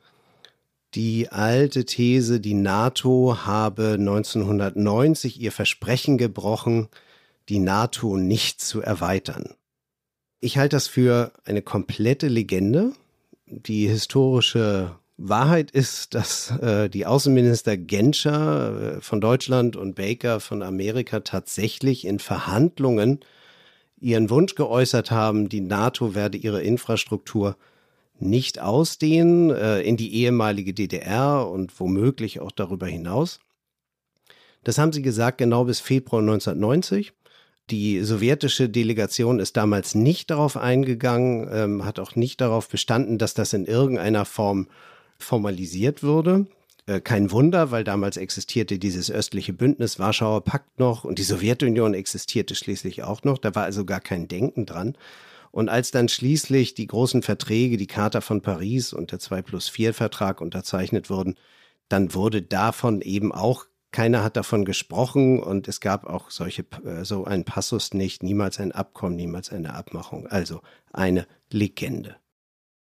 [0.95, 6.89] Die alte These, die NATO habe 1990 ihr Versprechen gebrochen,
[7.49, 9.55] die NATO nicht zu erweitern.
[10.41, 12.93] Ich halte das für eine komplette Legende.
[13.47, 20.63] Die historische Wahrheit ist, dass äh, die Außenminister Genscher äh, von Deutschland und Baker von
[20.63, 23.19] Amerika tatsächlich in Verhandlungen
[24.01, 27.57] ihren Wunsch geäußert haben, die NATO werde ihre Infrastruktur
[28.21, 33.41] nicht ausdehnen äh, in die ehemalige DDR und womöglich auch darüber hinaus.
[34.65, 37.13] Das haben sie gesagt genau bis Februar 1990.
[37.71, 43.35] Die sowjetische Delegation ist damals nicht darauf eingegangen, ähm, hat auch nicht darauf bestanden, dass
[43.35, 44.69] das in irgendeiner Form
[45.19, 46.47] formalisiert würde.
[46.89, 51.93] Äh, kein Wunder, weil damals existierte dieses östliche Bündnis, Warschauer Pakt noch und die Sowjetunion
[51.93, 53.37] existierte schließlich auch noch.
[53.37, 54.97] Da war also gar kein Denken dran.
[55.51, 59.69] Und als dann schließlich die großen Verträge, die Charta von Paris und der 2 plus
[59.69, 61.35] 4 Vertrag unterzeichnet wurden,
[61.91, 67.05] dann wurde davon eben auch keiner hat davon gesprochen und es gab auch solche, äh,
[67.05, 70.27] so einen Passus nicht, niemals ein Abkommen, niemals eine Abmachung.
[70.27, 70.61] Also
[70.93, 72.17] eine Legende.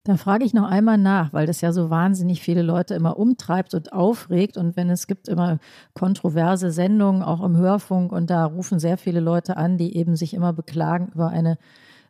[0.06, 3.74] Da frage ich noch einmal nach, weil das ja so wahnsinnig viele Leute immer umtreibt
[3.74, 4.56] und aufregt.
[4.56, 5.60] Und wenn es gibt immer
[5.93, 10.34] kontroverse Sendungen, auch im Hörfunk, und da rufen sehr viele Leute an, die eben sich
[10.34, 11.58] immer beklagen über eine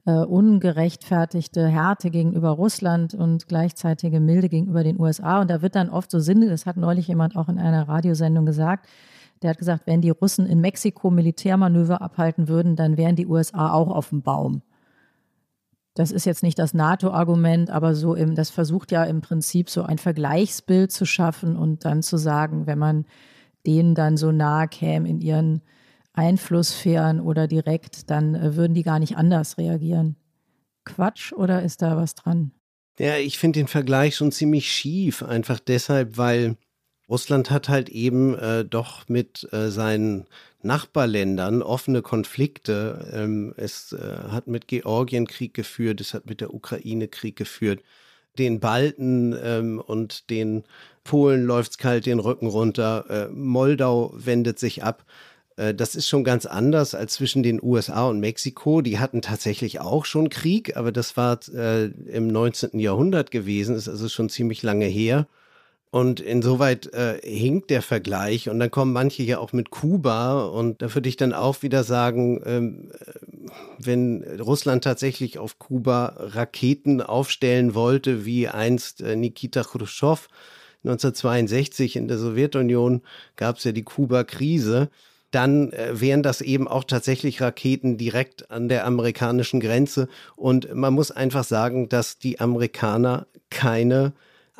[0.05, 5.41] äh, ungerechtfertigte Härte gegenüber Russland und gleichzeitige Milde gegenüber den USA.
[5.41, 8.45] Und da wird dann oft so Sinn, das hat neulich jemand auch in einer Radiosendung
[8.45, 8.87] gesagt,
[9.41, 13.71] der hat gesagt, wenn die Russen in Mexiko Militärmanöver abhalten würden, dann wären die USA
[13.71, 14.61] auch auf dem Baum.
[15.95, 19.83] Das ist jetzt nicht das NATO-Argument, aber so im, das versucht ja im Prinzip so
[19.83, 23.05] ein Vergleichsbild zu schaffen und dann zu sagen, wenn man
[23.65, 25.61] denen dann so nahe käme in ihren
[26.13, 30.15] Einflusssphären oder direkt, dann äh, würden die gar nicht anders reagieren.
[30.85, 32.51] Quatsch oder ist da was dran?
[32.97, 36.57] Ja, ich finde den Vergleich schon ziemlich schief, einfach deshalb, weil
[37.09, 40.27] Russland hat halt eben äh, doch mit äh, seinen
[40.61, 43.09] Nachbarländern offene Konflikte.
[43.13, 47.81] Ähm, es äh, hat mit Georgien Krieg geführt, es hat mit der Ukraine Krieg geführt.
[48.37, 50.63] Den Balten ähm, und den
[51.03, 53.05] Polen läuft es kalt den Rücken runter.
[53.09, 55.03] Äh, Moldau wendet sich ab.
[55.55, 58.81] Äh, das ist schon ganz anders als zwischen den USA und Mexiko.
[58.81, 62.79] Die hatten tatsächlich auch schon Krieg, aber das war äh, im 19.
[62.79, 65.27] Jahrhundert gewesen, ist also schon ziemlich lange her.
[65.91, 68.47] Und insoweit äh, hinkt der Vergleich.
[68.47, 70.43] Und dann kommen manche ja auch mit Kuba.
[70.43, 76.13] Und da würde ich dann auch wieder sagen, ähm, äh, wenn Russland tatsächlich auf Kuba
[76.17, 80.27] Raketen aufstellen wollte, wie einst äh, Nikita Khrushchev
[80.83, 83.01] 1962 in der Sowjetunion,
[83.35, 84.89] gab es ja die Kuba-Krise
[85.31, 90.07] dann äh, wären das eben auch tatsächlich Raketen direkt an der amerikanischen Grenze.
[90.35, 94.13] Und man muss einfach sagen, dass die Amerikaner keine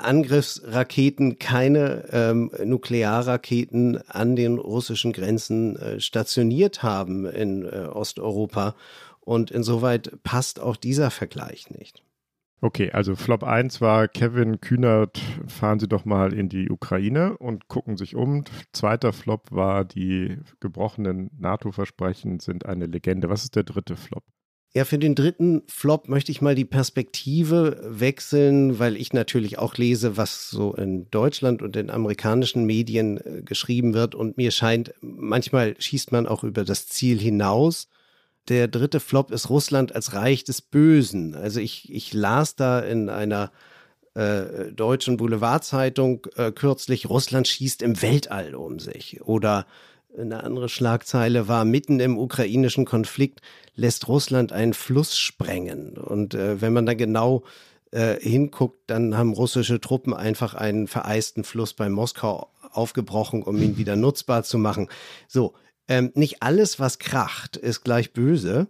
[0.04, 8.76] Angriffsraketen, keine ähm, Nuklearraketen an den russischen Grenzen äh, stationiert haben in äh, Osteuropa.
[9.20, 12.04] Und insoweit passt auch dieser Vergleich nicht.
[12.62, 17.70] Okay, also Flop 1 war Kevin Kühnert, fahren Sie doch mal in die Ukraine und
[17.70, 18.43] gucken sich um.
[18.74, 23.30] Zweiter Flop war die gebrochenen NATO-Versprechen sind eine Legende.
[23.30, 24.26] Was ist der dritte Flop?
[24.76, 29.76] Ja, für den dritten Flop möchte ich mal die Perspektive wechseln, weil ich natürlich auch
[29.78, 34.13] lese, was so in Deutschland und in amerikanischen Medien äh, geschrieben wird.
[34.13, 37.88] Und mir scheint, manchmal schießt man auch über das Ziel hinaus.
[38.47, 41.34] Der dritte Flop ist Russland als Reich des Bösen.
[41.34, 43.51] Also ich, ich las da in einer
[44.13, 49.22] äh, deutschen Boulevardzeitung äh, kürzlich, Russland schießt im Weltall um sich.
[49.22, 49.65] Oder
[50.18, 53.41] eine andere Schlagzeile war, mitten im ukrainischen Konflikt
[53.76, 55.97] lässt Russland einen Fluss sprengen.
[55.97, 57.43] Und äh, wenn man da genau
[57.91, 63.78] äh, hinguckt, dann haben russische Truppen einfach einen vereisten Fluss bei Moskau aufgebrochen, um ihn
[63.78, 64.89] wieder nutzbar zu machen.
[65.28, 65.53] So,
[65.88, 68.68] ähm, nicht alles, was kracht, ist gleich böse.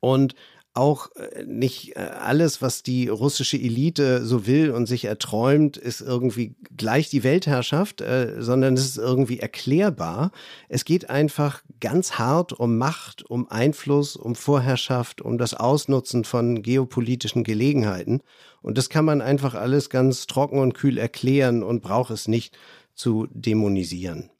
[0.00, 0.34] Und
[0.76, 6.00] auch äh, nicht äh, alles, was die russische Elite so will und sich erträumt, ist
[6.00, 10.32] irgendwie gleich die Weltherrschaft, äh, sondern es ist irgendwie erklärbar.
[10.68, 16.62] Es geht einfach ganz hart um Macht, um Einfluss, um Vorherrschaft, um das Ausnutzen von
[16.62, 18.20] geopolitischen Gelegenheiten.
[18.62, 22.56] Und das kann man einfach alles ganz trocken und kühl erklären und braucht es nicht
[22.94, 24.30] zu dämonisieren.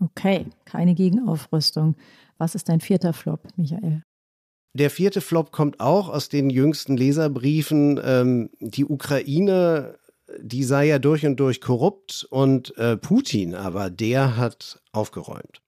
[0.00, 1.96] Okay, keine Gegenaufrüstung.
[2.36, 4.02] Was ist dein vierter Flop, Michael?
[4.74, 8.00] Der vierte Flop kommt auch aus den jüngsten Leserbriefen.
[8.02, 9.98] Ähm, die Ukraine,
[10.40, 15.62] die sei ja durch und durch korrupt und äh, Putin, aber der hat aufgeräumt.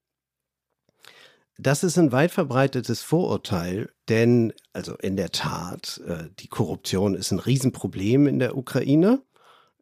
[1.58, 7.30] Das ist ein weit verbreitetes Vorurteil, denn also in der Tat, äh, die Korruption ist
[7.30, 9.22] ein Riesenproblem in der Ukraine.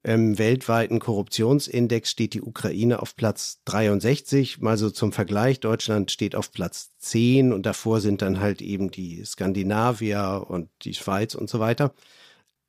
[0.06, 4.60] Im weltweiten Korruptionsindex steht die Ukraine auf Platz 63.
[4.60, 8.90] Mal so zum Vergleich, Deutschland steht auf Platz 10 und davor sind dann halt eben
[8.90, 11.94] die Skandinavier und die Schweiz und so weiter.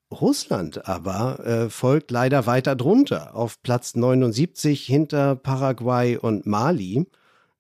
[0.10, 7.06] Russland aber äh, folgt leider weiter drunter auf Platz 79 hinter Paraguay und Mali.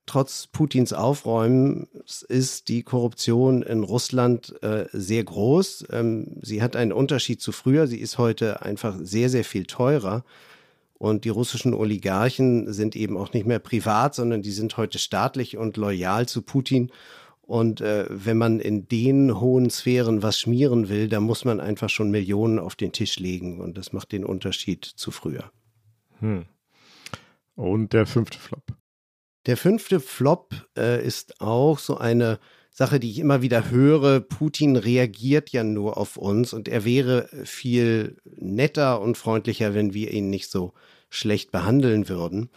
[0.05, 1.87] Trotz Putins Aufräumen
[2.27, 5.87] ist die Korruption in Russland äh, sehr groß.
[5.91, 7.87] Ähm, sie hat einen Unterschied zu früher.
[7.87, 10.23] Sie ist heute einfach sehr, sehr viel teurer.
[10.97, 15.57] Und die russischen Oligarchen sind eben auch nicht mehr privat, sondern die sind heute staatlich
[15.57, 16.91] und loyal zu Putin.
[17.41, 21.89] Und äh, wenn man in den hohen Sphären was schmieren will, dann muss man einfach
[21.89, 23.59] schon Millionen auf den Tisch legen.
[23.59, 25.51] Und das macht den Unterschied zu früher.
[26.19, 26.45] Hm.
[27.55, 28.63] Und der fünfte Flop.
[29.45, 32.39] Der fünfte Flop äh, ist auch so eine
[32.71, 34.19] Sache, die ich immer wieder höre.
[34.19, 40.11] Putin reagiert ja nur auf uns und er wäre viel netter und freundlicher, wenn wir
[40.11, 40.73] ihn nicht so
[41.09, 42.49] schlecht behandeln würden.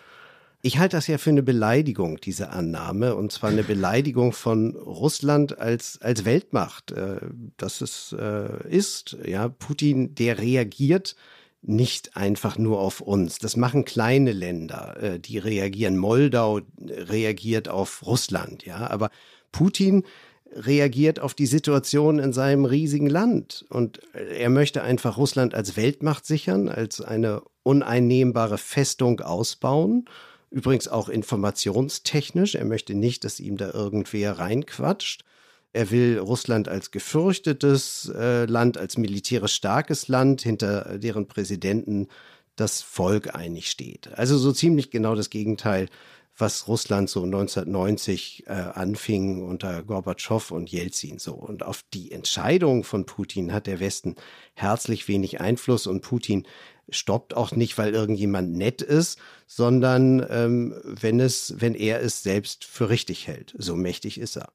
[0.60, 5.58] Ich halte das ja für eine Beleidigung, diese Annahme, und zwar eine Beleidigung von Russland
[5.58, 6.90] als, als Weltmacht.
[6.90, 7.20] Äh,
[7.56, 11.14] das es äh, ist, ja, Putin, der reagiert
[11.62, 13.38] nicht einfach nur auf uns.
[13.38, 15.96] Das machen kleine Länder, äh, die reagieren.
[15.96, 18.88] Moldau reagiert auf Russland, ja.
[18.90, 19.10] Aber
[19.52, 20.04] Putin
[20.52, 23.66] reagiert auf die Situation in seinem riesigen Land.
[23.68, 30.06] Und er möchte einfach Russland als Weltmacht sichern, als eine uneinnehmbare Festung ausbauen.
[30.50, 32.54] Übrigens auch informationstechnisch.
[32.54, 35.24] Er möchte nicht, dass ihm da irgendwer reinquatscht.
[35.72, 42.08] Er will Russland als gefürchtetes äh, Land, als militärisch starkes Land, hinter deren Präsidenten
[42.56, 44.08] das Volk einig steht.
[44.14, 45.88] Also so ziemlich genau das Gegenteil,
[46.36, 51.34] was Russland so 1990 äh, anfing unter Gorbatschow und Jelzin so.
[51.34, 54.14] Und auf die Entscheidung von Putin hat der Westen
[54.54, 56.46] herzlich wenig Einfluss und Putin
[56.90, 62.64] stoppt auch nicht, weil irgendjemand nett ist, sondern ähm, wenn es, wenn er es selbst
[62.64, 63.54] für richtig hält.
[63.58, 64.52] So mächtig ist er.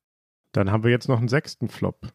[0.53, 2.13] Dann haben wir jetzt noch einen sechsten Flop.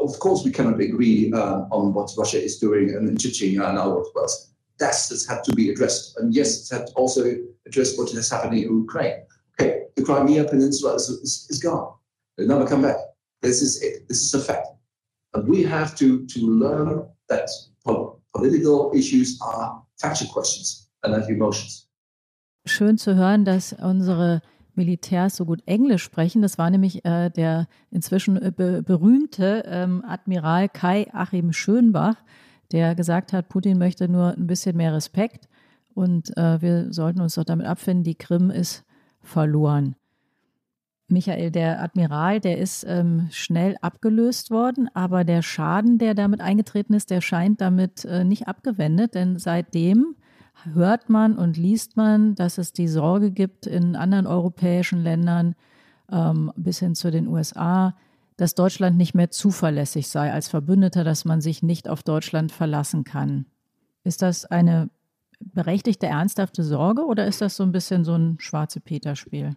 [0.00, 4.04] Of course, we cannot agree uh, on what Russia is doing in Chechnya and our
[4.14, 4.30] but
[4.78, 6.16] that has had to be addressed.
[6.18, 7.24] And yes, it's had also
[7.66, 9.24] addressed what is happening in Ukraine.
[9.58, 11.94] Okay, the Crimea Peninsula is, is, is gone.
[12.36, 12.96] It'll never come back.
[13.42, 14.06] This is it.
[14.08, 14.68] This is a fact.
[15.34, 17.48] And we have to, to learn that
[18.34, 21.88] political issues are factual questions and not emotions.
[22.66, 24.42] Schön zu hören, dass unsere
[24.76, 26.42] Militärs so gut Englisch sprechen.
[26.42, 32.16] Das war nämlich äh, der inzwischen äh, be berühmte ähm, Admiral Kai Achim Schönbach,
[32.72, 35.48] der gesagt hat, Putin möchte nur ein bisschen mehr Respekt
[35.94, 38.84] und äh, wir sollten uns doch damit abfinden, die Krim ist
[39.22, 39.96] verloren.
[41.08, 46.94] Michael, der Admiral, der ist ähm, schnell abgelöst worden, aber der Schaden, der damit eingetreten
[46.94, 50.16] ist, der scheint damit äh, nicht abgewendet, denn seitdem
[50.72, 55.54] hört man und liest man, dass es die Sorge gibt in anderen europäischen Ländern
[56.10, 57.96] ähm, bis hin zu den USA,
[58.36, 63.04] dass Deutschland nicht mehr zuverlässig sei als Verbündeter, dass man sich nicht auf Deutschland verlassen
[63.04, 63.46] kann.
[64.04, 64.90] Ist das eine
[65.40, 69.56] berechtigte, ernsthafte Sorge oder ist das so ein bisschen so ein schwarze Peter-Spiel?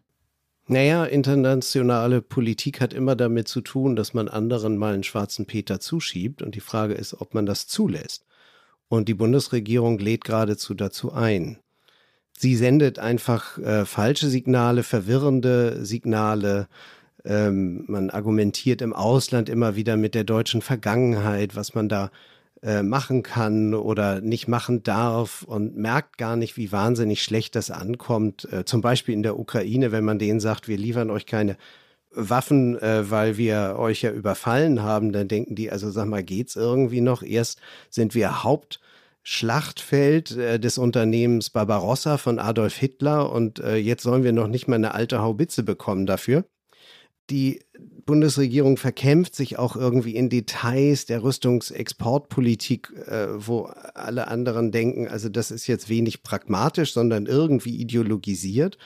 [0.68, 5.80] Naja, internationale Politik hat immer damit zu tun, dass man anderen mal einen schwarzen Peter
[5.80, 6.44] zuschiebt.
[6.44, 8.24] Und die Frage ist, ob man das zulässt.
[8.90, 11.60] Und die Bundesregierung lädt geradezu dazu ein.
[12.38, 16.68] Sie sendet einfach äh, falsche Signale, verwirrende Signale.
[17.24, 22.12] Ähm, man argumentiert im Ausland immer wieder mit der deutschen Vergangenheit, was man da
[22.62, 27.72] äh, machen kann oder nicht machen darf und merkt gar nicht, wie wahnsinnig schlecht das
[27.72, 28.52] ankommt.
[28.52, 31.58] Äh, zum Beispiel in der Ukraine, wenn man denen sagt, wir liefern euch keine
[32.12, 36.56] Waffen, äh, weil wir euch ja überfallen haben, dann denken die, also sag mal, geht's
[36.56, 37.22] irgendwie noch?
[37.22, 44.24] Erst sind wir Hauptschlachtfeld äh, des Unternehmens Barbarossa von Adolf Hitler und äh, jetzt sollen
[44.24, 46.46] wir noch nicht mal eine alte Haubitze bekommen dafür.
[47.30, 47.62] Die
[48.08, 55.30] Bundesregierung verkämpft sich auch irgendwie in Details der Rüstungsexportpolitik, äh, wo alle anderen denken, also
[55.30, 58.80] das ist jetzt wenig pragmatisch, sondern irgendwie ideologisiert.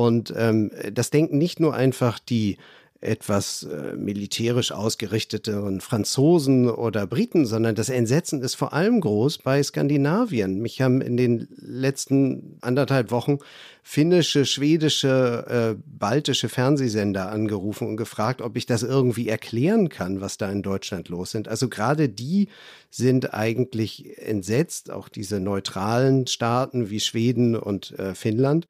[0.00, 2.56] Und ähm, das denken nicht nur einfach die
[3.02, 9.62] etwas äh, militärisch ausgerichteten Franzosen oder Briten, sondern das Entsetzen ist vor allem groß bei
[9.62, 10.62] Skandinavien.
[10.62, 13.40] Mich haben in den letzten anderthalb Wochen
[13.82, 20.38] finnische, schwedische, äh, baltische Fernsehsender angerufen und gefragt, ob ich das irgendwie erklären kann, was
[20.38, 21.46] da in Deutschland los sind.
[21.46, 22.48] Also gerade die
[22.88, 28.66] sind eigentlich entsetzt, auch diese neutralen Staaten wie Schweden und äh, Finnland.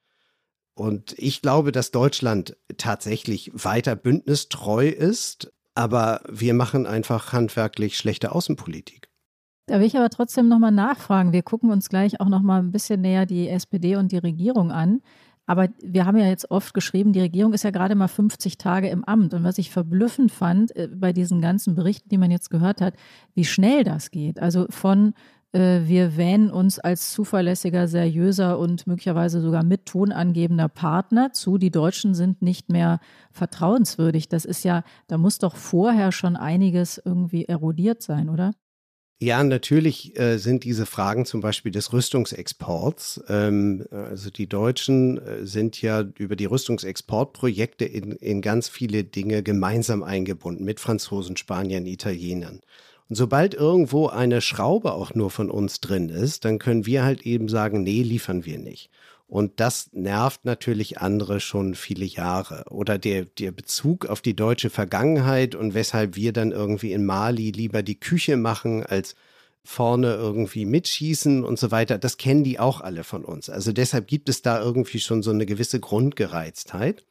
[0.81, 8.33] Und ich glaube, dass Deutschland tatsächlich weiter bündnistreu ist, aber wir machen einfach handwerklich schlechte
[8.33, 9.11] Außenpolitik.
[9.67, 11.35] Da will ich aber trotzdem nochmal nachfragen.
[11.35, 15.03] Wir gucken uns gleich auch nochmal ein bisschen näher die SPD und die Regierung an.
[15.45, 18.89] Aber wir haben ja jetzt oft geschrieben, die Regierung ist ja gerade mal 50 Tage
[18.89, 19.35] im Amt.
[19.35, 22.95] Und was ich verblüffend fand äh, bei diesen ganzen Berichten, die man jetzt gehört hat,
[23.35, 24.41] wie schnell das geht.
[24.41, 25.13] Also von
[25.53, 31.59] wir wähnen uns als zuverlässiger, seriöser und möglicherweise sogar mit tonangebender Partner zu.
[31.59, 33.01] Die Deutschen sind nicht mehr
[33.33, 34.29] vertrauenswürdig.
[34.29, 38.53] Das ist ja, da muss doch vorher schon einiges irgendwie erodiert sein, oder?
[39.23, 43.23] Ja, natürlich äh, sind diese Fragen zum Beispiel des Rüstungsexports.
[43.29, 49.43] Ähm, also die Deutschen äh, sind ja über die Rüstungsexportprojekte in, in ganz viele Dinge
[49.43, 52.61] gemeinsam eingebunden mit Franzosen, Spaniern, Italienern.
[53.11, 57.27] Und sobald irgendwo eine Schraube auch nur von uns drin ist, dann können wir halt
[57.27, 58.89] eben sagen, nee, liefern wir nicht.
[59.27, 62.65] Und das nervt natürlich andere schon viele Jahre.
[62.71, 67.51] Oder der, der Bezug auf die deutsche Vergangenheit und weshalb wir dann irgendwie in Mali
[67.51, 69.17] lieber die Küche machen, als
[69.65, 71.99] vorne irgendwie mitschießen und so weiter.
[71.99, 73.51] Das kennen die auch alle von uns.
[73.51, 77.05] Also deshalb gibt es da irgendwie schon so eine gewisse Grundgereiztheit.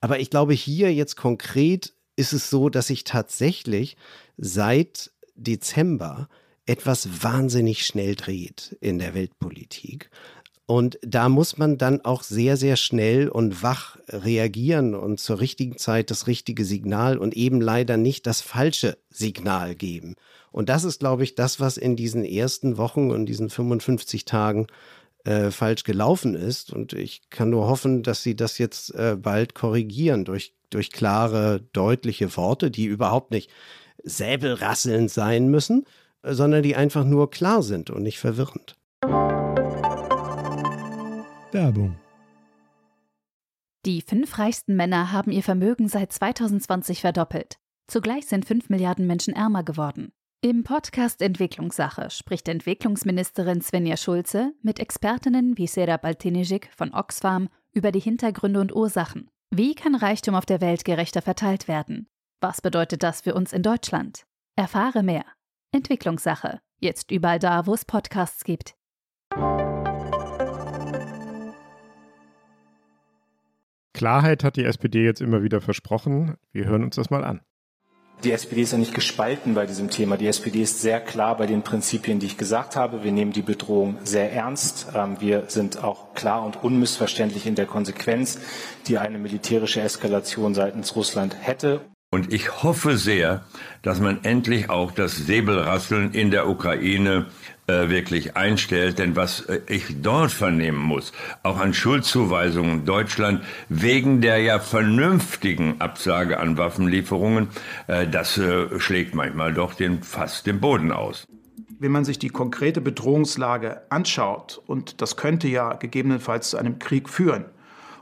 [0.00, 3.98] Aber ich glaube, hier jetzt konkret ist es so, dass ich tatsächlich
[4.38, 6.28] seit Dezember
[6.66, 10.10] etwas wahnsinnig schnell dreht in der Weltpolitik.
[10.68, 15.78] Und da muss man dann auch sehr, sehr schnell und wach reagieren und zur richtigen
[15.78, 20.16] Zeit das richtige Signal und eben leider nicht das falsche Signal geben.
[20.50, 24.66] Und das ist, glaube ich, das, was in diesen ersten Wochen und diesen 55 Tagen
[25.22, 26.72] äh, falsch gelaufen ist.
[26.72, 31.60] Und ich kann nur hoffen, dass sie das jetzt äh, bald korrigieren durch durch klare,
[31.72, 33.50] deutliche Worte, die überhaupt nicht
[34.02, 35.84] säbelrasselnd sein müssen,
[36.22, 38.76] sondern die einfach nur klar sind und nicht verwirrend.
[41.52, 41.96] Werbung.
[43.86, 47.58] Die fünf reichsten Männer haben ihr Vermögen seit 2020 verdoppelt.
[47.86, 50.12] Zugleich sind fünf Milliarden Menschen ärmer geworden.
[50.42, 57.92] Im Podcast Entwicklungssache spricht Entwicklungsministerin Svenja Schulze mit Expertinnen wie Sera Baltinijic von Oxfam über
[57.92, 59.30] die Hintergründe und Ursachen.
[59.50, 62.08] Wie kann Reichtum auf der Welt gerechter verteilt werden?
[62.40, 64.26] Was bedeutet das für uns in Deutschland?
[64.56, 65.24] Erfahre mehr.
[65.72, 66.60] Entwicklungssache.
[66.78, 68.74] Jetzt überall da, wo es Podcasts gibt.
[73.94, 76.36] Klarheit hat die SPD jetzt immer wieder versprochen.
[76.52, 77.40] Wir hören uns das mal an.
[78.22, 80.18] Die SPD ist ja nicht gespalten bei diesem Thema.
[80.18, 83.02] Die SPD ist sehr klar bei den Prinzipien, die ich gesagt habe.
[83.02, 84.88] Wir nehmen die Bedrohung sehr ernst.
[84.94, 88.38] Ähm, wir sind auch klar und unmissverständlich in der Konsequenz,
[88.88, 91.80] die eine militärische Eskalation seitens Russland hätte.
[92.10, 93.44] Und ich hoffe sehr,
[93.82, 97.26] dass man endlich auch das Säbelrasseln in der Ukraine
[97.66, 99.00] äh, wirklich einstellt.
[99.00, 105.80] Denn was äh, ich dort vernehmen muss, auch an Schuldzuweisungen Deutschland wegen der ja vernünftigen
[105.80, 107.48] Absage an Waffenlieferungen,
[107.88, 111.26] äh, das äh, schlägt manchmal doch den, fast den Boden aus.
[111.80, 117.08] Wenn man sich die konkrete Bedrohungslage anschaut, und das könnte ja gegebenenfalls zu einem Krieg
[117.08, 117.46] führen,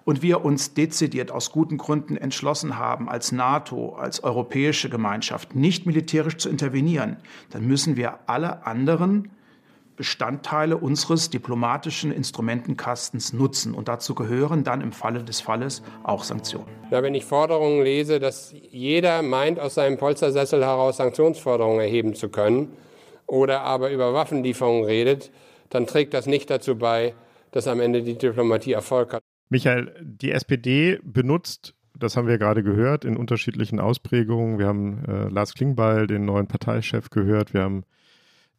[0.05, 5.87] und wir uns dezidiert aus guten Gründen entschlossen haben, als NATO, als europäische Gemeinschaft nicht
[5.87, 7.17] militärisch zu intervenieren,
[7.51, 9.31] dann müssen wir alle anderen
[9.97, 13.75] Bestandteile unseres diplomatischen Instrumentenkastens nutzen.
[13.75, 16.67] Und dazu gehören dann im Falle des Falles auch Sanktionen.
[16.91, 22.29] Na, wenn ich Forderungen lese, dass jeder meint, aus seinem Polstersessel heraus Sanktionsforderungen erheben zu
[22.29, 22.77] können
[23.27, 25.31] oder aber über Waffenlieferungen redet,
[25.71, 27.15] dann trägt das nicht dazu bei,
[27.53, 29.24] dass am Ende die Diplomatie Erfolg hat.
[29.49, 34.59] Michael, die SPD benutzt das haben wir gerade gehört in unterschiedlichen Ausprägungen.
[34.59, 37.55] Wir haben äh, Lars Klingbeil, den neuen Parteichef, gehört.
[37.55, 37.85] Wir haben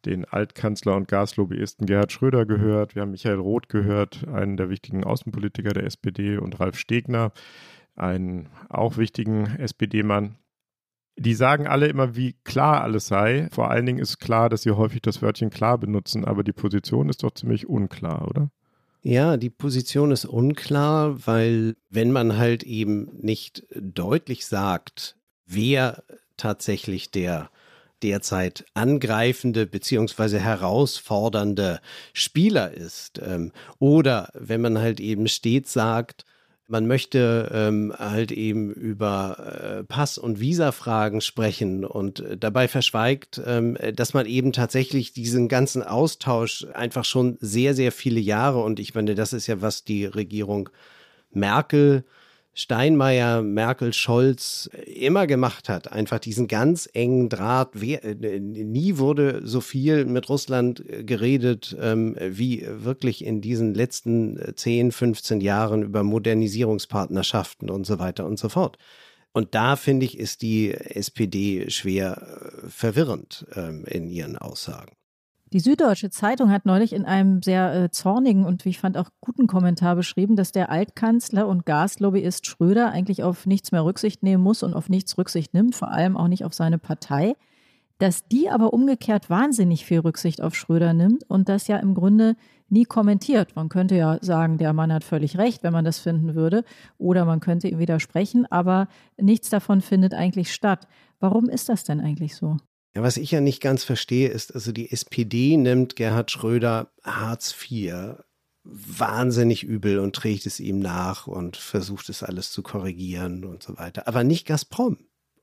[0.06, 5.04] den Altkanzler und Gaslobbyisten Gerhard Schröder gehört, wir haben Michael Roth gehört, einen der wichtigen
[5.04, 7.32] Außenpolitiker der SPD und Ralf Stegner,
[7.96, 10.36] einen auch wichtigen SPD-Mann.
[11.18, 13.48] Die sagen alle immer, wie klar alles sei.
[13.50, 17.08] Vor allen Dingen ist klar, dass sie häufig das Wörtchen klar benutzen, aber die Position
[17.08, 18.50] ist doch ziemlich unklar, oder?
[19.08, 26.02] Ja, die Position ist unklar, weil wenn man halt eben nicht deutlich sagt, wer
[26.36, 27.48] tatsächlich der
[28.02, 31.80] derzeit angreifende beziehungsweise herausfordernde
[32.14, 33.20] Spieler ist.
[33.24, 36.24] Ähm, oder wenn man halt eben stets sagt,
[36.68, 43.40] man möchte ähm, halt eben über äh, Pass- und Visa-Fragen sprechen und äh, dabei verschweigt,
[43.44, 48.80] ähm, dass man eben tatsächlich diesen ganzen Austausch einfach schon sehr, sehr viele Jahre und
[48.80, 50.68] ich meine, das ist ja, was die Regierung
[51.30, 52.04] Merkel
[52.58, 55.92] Steinmeier, Merkel, Scholz immer gemacht hat.
[55.92, 57.68] Einfach diesen ganz engen Draht.
[57.74, 63.74] Wer, äh, nie wurde so viel mit Russland äh, geredet ähm, wie wirklich in diesen
[63.74, 68.78] letzten 10, äh, 15 Jahren über Modernisierungspartnerschaften und so weiter und so fort.
[69.32, 74.96] Und da finde ich, ist die SPD schwer verwirrend ähm, in ihren Aussagen.
[75.52, 79.10] Die Süddeutsche Zeitung hat neulich in einem sehr äh, zornigen und wie ich fand auch
[79.20, 84.42] guten Kommentar beschrieben, dass der Altkanzler und Gaslobbyist Schröder eigentlich auf nichts mehr Rücksicht nehmen
[84.42, 87.36] muss und auf nichts Rücksicht nimmt, vor allem auch nicht auf seine Partei,
[87.98, 92.34] dass die aber umgekehrt wahnsinnig viel Rücksicht auf Schröder nimmt und das ja im Grunde
[92.68, 93.54] nie kommentiert.
[93.54, 96.64] Man könnte ja sagen, der Mann hat völlig recht, wenn man das finden würde,
[96.98, 100.88] oder man könnte ihm widersprechen, aber nichts davon findet eigentlich statt.
[101.20, 102.56] Warum ist das denn eigentlich so?
[102.96, 107.54] Ja, was ich ja nicht ganz verstehe, ist, also die SPD nimmt Gerhard Schröder Hartz
[107.70, 108.14] IV
[108.64, 113.76] wahnsinnig übel und trägt es ihm nach und versucht es alles zu korrigieren und so
[113.76, 114.08] weiter.
[114.08, 114.96] Aber nicht Gazprom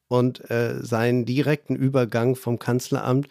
[0.07, 3.27] und äh, seinen direkten Übergang vom Kanzleramt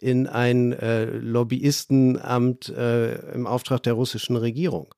[0.00, 4.94] in ein äh, Lobbyistenamt äh, im Auftrag der russischen Regierung.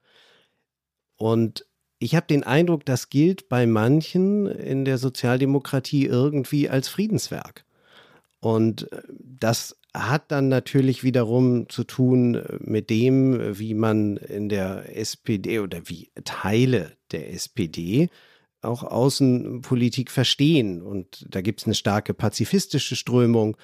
[1.17, 1.67] Und
[1.99, 7.65] ich habe den Eindruck, das gilt bei manchen in der Sozialdemokratie irgendwie als Friedenswerk.
[8.41, 14.49] Und äh, das hat dann natürlich wiederum zu tun äh, mit dem, wie man in
[14.49, 18.09] der SPD oder wie Teile der SPD
[18.63, 20.83] auch Außenpolitik verstehen.
[20.83, 23.57] Und da gibt es eine starke pazifistische Strömung.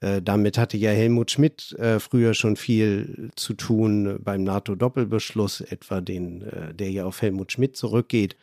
[0.00, 6.44] Äh, damit hatte ja Helmut Schmidt früher schon viel zu tun beim NATO-Doppelbeschluss, etwa den,
[6.74, 8.36] der ja auf Helmut Schmidt zurückgeht.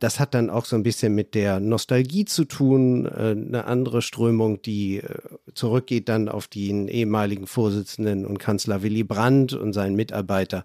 [0.00, 4.02] Das hat dann auch so ein bisschen mit der Nostalgie zu tun, äh, eine andere
[4.02, 5.18] Strömung, die äh,
[5.54, 10.64] zurückgeht dann auf den ehemaligen Vorsitzenden und Kanzler Willy Brandt und seinen Mitarbeiter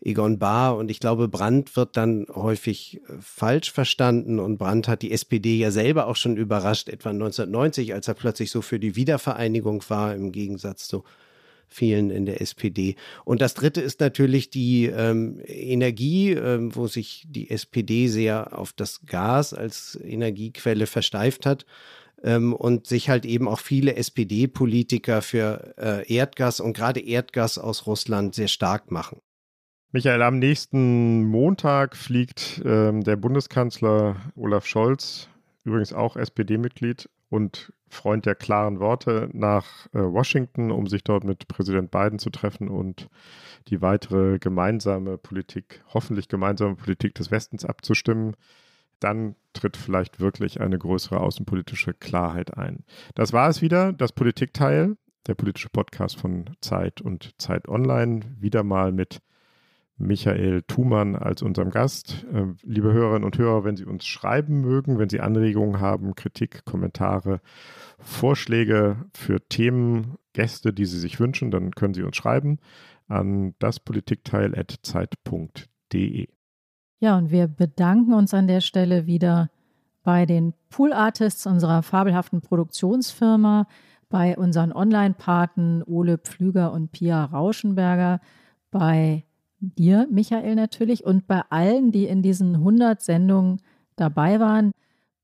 [0.00, 0.76] Egon Bahr.
[0.76, 4.38] Und ich glaube, Brandt wird dann häufig äh, falsch verstanden.
[4.38, 8.50] Und Brandt hat die SPD ja selber auch schon überrascht, etwa 1990, als er plötzlich
[8.50, 11.04] so für die Wiedervereinigung war, im Gegensatz zu
[11.68, 12.96] vielen in der SPD.
[13.24, 18.72] Und das Dritte ist natürlich die ähm, Energie, ähm, wo sich die SPD sehr auf
[18.72, 21.66] das Gas als Energiequelle versteift hat
[22.22, 27.86] ähm, und sich halt eben auch viele SPD-Politiker für äh, Erdgas und gerade Erdgas aus
[27.86, 29.20] Russland sehr stark machen.
[29.90, 35.28] Michael, am nächsten Montag fliegt ähm, der Bundeskanzler Olaf Scholz,
[35.64, 41.48] übrigens auch SPD-Mitglied und Freund der klaren Worte, nach äh, Washington, um sich dort mit
[41.48, 43.08] Präsident Biden zu treffen und
[43.68, 48.36] die weitere gemeinsame Politik, hoffentlich gemeinsame Politik des Westens abzustimmen.
[49.00, 52.84] Dann tritt vielleicht wirklich eine größere außenpolitische Klarheit ein.
[53.14, 58.64] Das war es wieder, das Politikteil, der politische Podcast von Zeit und Zeit Online, wieder
[58.64, 59.20] mal mit
[59.98, 62.24] Michael Thumann als unserem Gast.
[62.32, 66.64] Äh, liebe Hörerinnen und Hörer, wenn Sie uns schreiben mögen, wenn Sie Anregungen haben, Kritik,
[66.64, 67.40] Kommentare,
[67.98, 72.60] Vorschläge für Themen, Gäste, die Sie sich wünschen, dann können Sie uns schreiben
[73.08, 76.28] an daspolitikteil.zeit.de.
[77.00, 79.50] Ja, und wir bedanken uns an der Stelle wieder
[80.02, 83.66] bei den Pool Artists unserer fabelhaften Produktionsfirma,
[84.08, 88.20] bei unseren Online-Paten Ole Pflüger und Pia Rauschenberger,
[88.70, 89.24] bei
[89.60, 93.60] dir, Michael, natürlich und bei allen, die in diesen 100 Sendungen
[93.96, 94.72] dabei waren.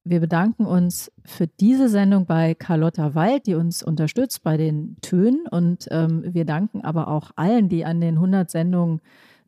[0.04, 5.46] Wir bedanken uns für diese Sendung bei Carlotta Wald, die uns unterstützt bei den Tönen.
[5.50, 9.00] Und ähm, wir danken aber auch allen, die an den 100 Sendungen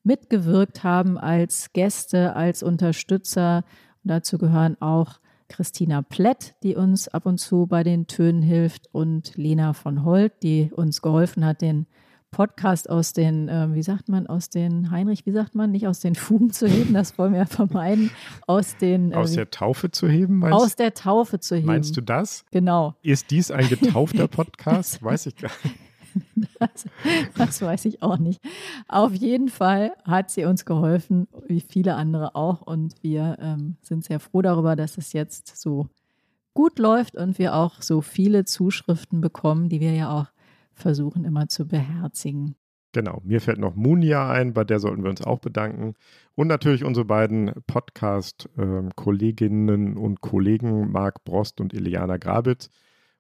[0.03, 3.65] mitgewirkt haben als Gäste, als Unterstützer.
[4.03, 8.89] Und dazu gehören auch Christina Plett, die uns ab und zu bei den Tönen hilft,
[8.93, 11.87] und Lena von Holt, die uns geholfen hat, den
[12.37, 16.01] Podcast aus den, äh, wie sagt man, aus den, Heinrich, wie sagt man, nicht aus
[16.01, 18.11] den Fugen zu heben, das wollen wir ja vermeiden,
[18.47, 19.13] aus den.
[19.13, 20.63] Äh, aus der Taufe zu heben, meinst du?
[20.63, 21.67] Aus der Taufe zu heben.
[21.67, 22.45] Meinst du das?
[22.51, 22.95] Genau.
[23.01, 25.03] Ist dies ein getaufter Podcast?
[25.03, 25.77] Weiß ich gar nicht.
[26.59, 26.87] Das,
[27.37, 28.41] das, weiß ich auch nicht.
[28.87, 32.63] Auf jeden Fall hat sie uns geholfen, wie viele andere auch.
[32.63, 35.89] Und wir ähm, sind sehr froh darüber, dass es jetzt so
[36.55, 40.27] gut läuft und wir auch so viele Zuschriften bekommen, die wir ja auch
[40.77, 42.55] versuchen immer zu beherzigen.
[42.93, 45.95] Genau, mir fällt noch Munia ein, bei der sollten wir uns auch bedanken.
[46.35, 52.71] Und natürlich unsere beiden Podcast-Kolleginnen und Kollegen Marc Brost und Iliana Grabitz.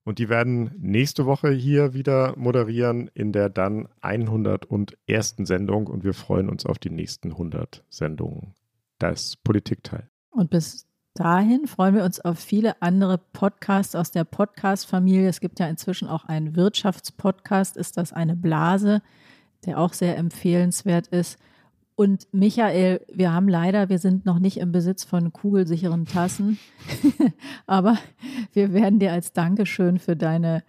[0.05, 5.35] Und die werden nächste Woche hier wieder moderieren in der dann 101.
[5.41, 5.89] Sendung.
[5.89, 8.55] Und wir freuen uns auf die nächsten 100 Sendungen.
[8.99, 10.09] Das Politikteil.
[10.31, 10.86] Und bis
[11.17, 15.29] dahin freuen wir uns auf viele andere Podcasts aus der Podcast-Familie.
[15.29, 19.03] Es gibt ja inzwischen auch einen Wirtschaftspodcast, ist das eine Blase,
[19.65, 21.39] der auch sehr empfehlenswert ist.
[21.97, 26.59] Und Michael, wir haben leider, wir sind noch nicht im Besitz von kugelsicheren Tassen,
[27.67, 27.97] aber
[28.53, 30.63] wir werden dir als Dankeschön für deine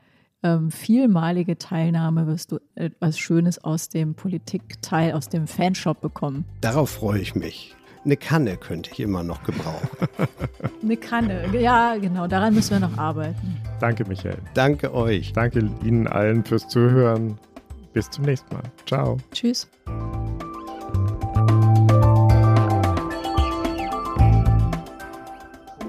[0.44, 6.46] ähm, vielmalige Teilnahme wirst du etwas Schönes aus dem Politikteil, aus dem Fanshop bekommen.
[6.62, 7.77] Darauf freue ich mich.
[8.08, 9.90] Eine Kanne könnte ich immer noch gebrauchen.
[10.82, 13.58] Eine Kanne, ja, genau, daran müssen wir noch arbeiten.
[13.82, 14.38] Danke, Michael.
[14.54, 15.34] Danke euch.
[15.34, 17.38] Danke Ihnen allen fürs Zuhören.
[17.92, 18.64] Bis zum nächsten Mal.
[18.86, 19.18] Ciao.
[19.34, 19.68] Tschüss.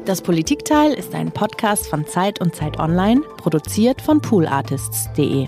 [0.05, 5.47] Das Politikteil ist ein Podcast von Zeit und Zeit Online, produziert von poolartists.de.